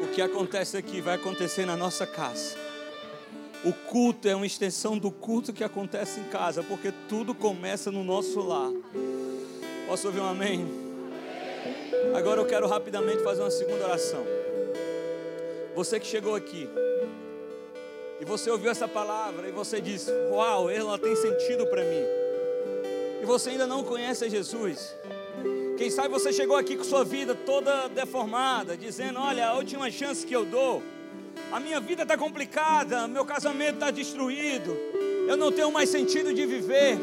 [0.03, 2.57] O que acontece aqui vai acontecer na nossa casa.
[3.65, 8.05] O culto é uma extensão do culto que acontece em casa, porque tudo começa no
[8.05, 8.71] nosso lar.
[9.89, 10.67] Posso ouvir um amém?
[12.15, 14.25] Agora eu quero rapidamente fazer uma segunda oração.
[15.75, 16.69] Você que chegou aqui,
[18.21, 22.03] e você ouviu essa palavra e você diz: Uau, ela tem sentido para mim.
[23.23, 24.95] E você ainda não conhece Jesus.
[25.77, 30.27] Quem sabe você chegou aqui com sua vida toda deformada, dizendo: Olha, a última chance
[30.27, 30.83] que eu dou,
[31.53, 34.77] a minha vida está complicada, meu casamento está destruído,
[35.29, 36.99] eu não tenho mais sentido de viver.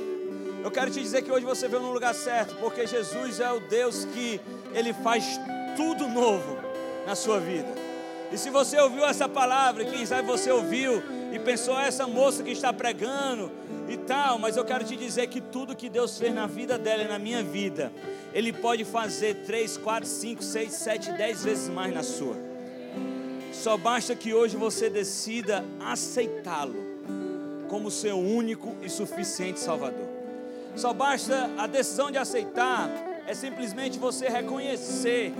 [0.63, 3.59] Eu quero te dizer que hoje você veio no lugar certo, porque Jesus é o
[3.59, 4.41] Deus que
[4.73, 5.39] Ele faz
[5.77, 6.57] tudo novo
[7.05, 7.94] na sua vida.
[8.35, 12.43] E se você ouviu essa palavra, quem sabe você ouviu e pensou, ah, essa moça
[12.43, 13.49] que está pregando
[13.87, 17.03] e tal, mas eu quero te dizer que tudo que Deus fez na vida dela
[17.03, 17.93] e na minha vida,
[18.33, 22.35] Ele pode fazer 3, 4, 5, 6, 7, 10 vezes mais na sua.
[23.53, 26.75] Só basta que hoje você decida aceitá-lo
[27.69, 30.09] como seu único e suficiente Salvador.
[30.75, 32.89] Só basta a decisão de aceitar,
[33.25, 35.33] é simplesmente você reconhecer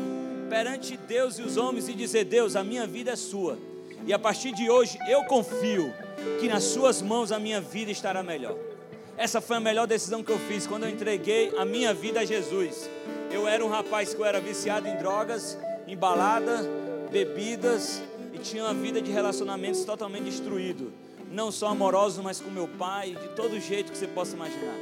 [0.49, 3.57] perante Deus e os homens e dizer: Deus, a minha vida é sua.
[4.05, 5.93] E a partir de hoje eu confio
[6.39, 8.55] que nas suas mãos a minha vida estará melhor.
[9.17, 12.25] Essa foi a melhor decisão que eu fiz quando eu entreguei a minha vida a
[12.25, 12.89] Jesus.
[13.31, 16.69] Eu era um rapaz que eu era viciado em drogas, em balada,
[17.11, 18.01] bebidas
[18.33, 20.91] e tinha uma vida de relacionamentos totalmente destruído.
[21.31, 24.75] Não só amoroso, mas com meu pai, de todo jeito que você possa imaginar.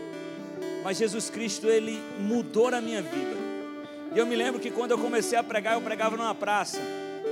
[0.83, 3.42] Mas Jesus Cristo, ele mudou a minha vida.
[4.13, 6.79] E eu me lembro que quando eu comecei a pregar, eu pregava numa praça.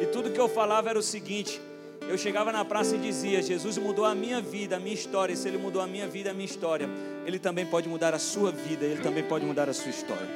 [0.02, 1.62] E tudo que eu falava era o seguinte:
[2.10, 5.34] eu chegava na praça e dizia: Jesus mudou a minha vida, a minha história.
[5.34, 6.90] E se Ele mudou a minha vida, a minha história,
[7.24, 10.28] Ele também pode mudar a sua vida, Ele também pode mudar a sua história.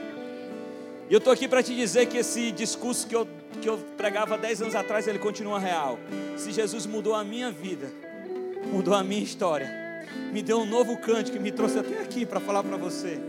[1.10, 3.28] E eu estou aqui para te dizer que esse discurso que eu,
[3.62, 6.00] que eu pregava 10 anos atrás, ele continua real.
[6.36, 7.92] Se Jesus mudou a minha vida,
[8.72, 9.70] mudou a minha história,
[10.32, 13.20] me deu um novo cântico que me trouxe até aqui para falar para você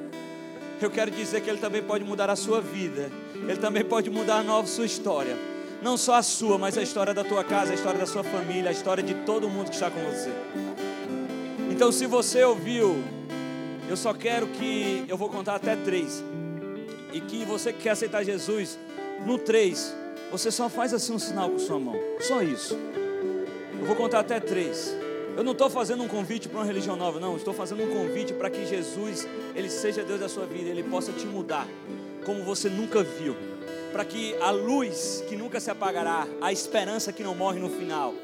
[0.84, 4.36] eu quero dizer que Ele também pode mudar a sua vida, Ele também pode mudar
[4.38, 5.36] a nova sua história.
[5.82, 8.70] Não só a sua, mas a história da tua casa, a história da sua família,
[8.70, 10.30] a história de todo mundo que está com você.
[11.70, 12.96] Então, se você ouviu,
[13.88, 16.24] eu só quero que eu vou contar até três.
[17.12, 18.78] E que você que quer aceitar Jesus,
[19.24, 19.94] no três,
[20.30, 21.96] você só faz assim um sinal com sua mão.
[22.20, 22.76] Só isso.
[23.78, 24.96] Eu vou contar até três.
[25.36, 27.36] Eu não estou fazendo um convite para uma religião nova, não.
[27.36, 31.12] Estou fazendo um convite para que Jesus, Ele seja Deus da sua vida, Ele possa
[31.12, 31.68] te mudar
[32.24, 33.36] como você nunca viu.
[33.92, 38.14] Para que a luz que nunca se apagará, a esperança que não morre no final,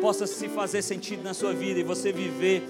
[0.00, 2.62] possa se fazer sentido na sua vida e você viver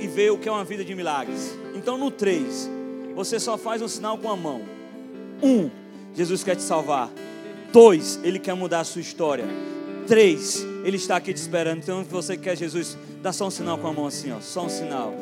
[0.00, 1.56] e ver o que é uma vida de milagres.
[1.76, 2.68] Então, no 3,
[3.14, 4.62] você só faz um sinal com a mão.
[5.40, 5.70] Um,
[6.12, 7.08] Jesus quer te salvar.
[7.72, 9.46] Dois, Ele quer mudar a sua história.
[10.06, 11.78] Três, Ele está aqui te esperando.
[11.78, 14.40] Então, se você quer Jesus, dá só um sinal com a mão assim, ó.
[14.40, 15.14] Só um sinal.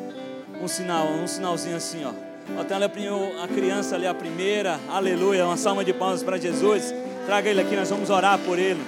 [0.61, 2.11] Um sinal, um sinalzinho assim, ó.
[2.59, 4.79] Até a criança ali, a primeira.
[4.89, 5.45] Aleluia.
[5.45, 6.93] Uma salva de palmas para Jesus.
[7.25, 8.81] Traga ele aqui, nós vamos orar por ele.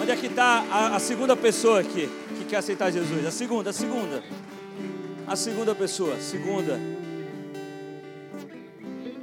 [0.00, 3.26] Onde é que está a, a segunda pessoa aqui que quer aceitar Jesus?
[3.26, 4.24] A segunda, a segunda.
[5.26, 6.80] A segunda pessoa, segunda.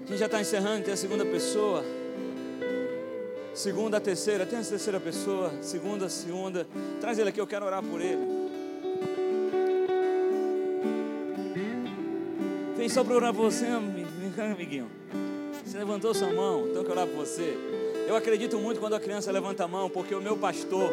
[0.06, 1.84] A gente já está encerrando, tem a segunda pessoa.
[3.58, 5.52] Segunda, terceira, tem a terceira pessoa.
[5.64, 6.68] Segunda, segunda.
[7.02, 8.22] Traz ele aqui, eu quero orar por ele.
[12.78, 14.92] Vem só para orar por você, amiguinho.
[15.66, 17.58] Você levantou sua mão, então eu quero orar por você.
[18.08, 20.92] Eu acredito muito quando a criança levanta a mão, porque o meu pastor.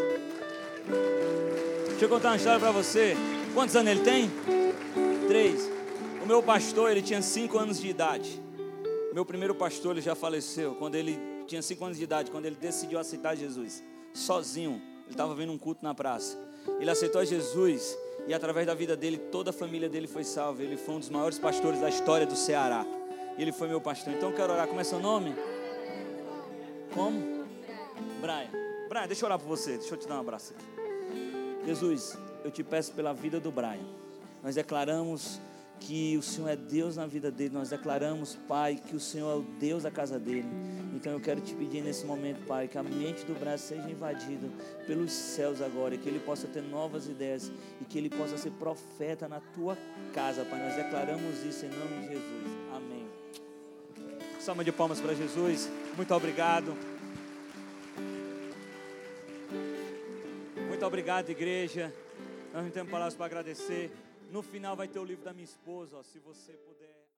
[1.91, 3.15] Deixa eu contar uma história para você.
[3.53, 4.31] Quantos anos ele tem?
[5.29, 5.71] Três.
[6.23, 8.43] O meu pastor, ele tinha cinco anos de idade.
[9.13, 10.75] Meu primeiro pastor, ele já faleceu.
[10.77, 13.83] Quando ele tinha cinco anos de idade, quando ele decidiu aceitar Jesus,
[14.13, 14.81] sozinho.
[15.05, 16.39] Ele estava vendo um culto na praça.
[16.81, 20.63] Ele aceitou Jesus E através da vida dele, toda a família dele foi salva.
[20.63, 22.87] Ele foi um dos maiores pastores da história do Ceará.
[23.37, 24.15] Ele foi meu pastor.
[24.15, 24.67] Então eu quero orar.
[24.67, 25.35] Como é seu nome?
[26.95, 27.45] Como?
[28.21, 28.51] Brian.
[28.89, 29.77] Brian, deixa eu orar por você.
[29.77, 31.67] Deixa eu te dar um abraço aqui.
[31.67, 33.85] Jesus, eu te peço pela vida do Brian.
[34.43, 35.41] Nós declaramos
[35.87, 37.55] que o Senhor é Deus na vida dele.
[37.55, 40.49] Nós declaramos, Pai, que o Senhor é o Deus da casa dele.
[40.95, 44.49] Então eu quero te pedir nesse momento, Pai, que a mente do Brasil seja invadida
[44.87, 49.29] pelos céus agora, que ele possa ter novas ideias e que ele possa ser profeta
[49.29, 49.77] na tua
[50.15, 50.59] casa, Pai.
[50.59, 52.47] Nós declaramos isso em nome de Jesus.
[52.75, 53.07] Amém.
[54.41, 55.69] Salma de palmas para Jesus.
[55.97, 56.75] Muito obrigado.
[60.67, 61.93] Muito obrigado, igreja.
[62.55, 63.91] Nós não temos palavras para agradecer.
[64.35, 66.84] No final vai ter o livro da minha esposa, ó, se você puder.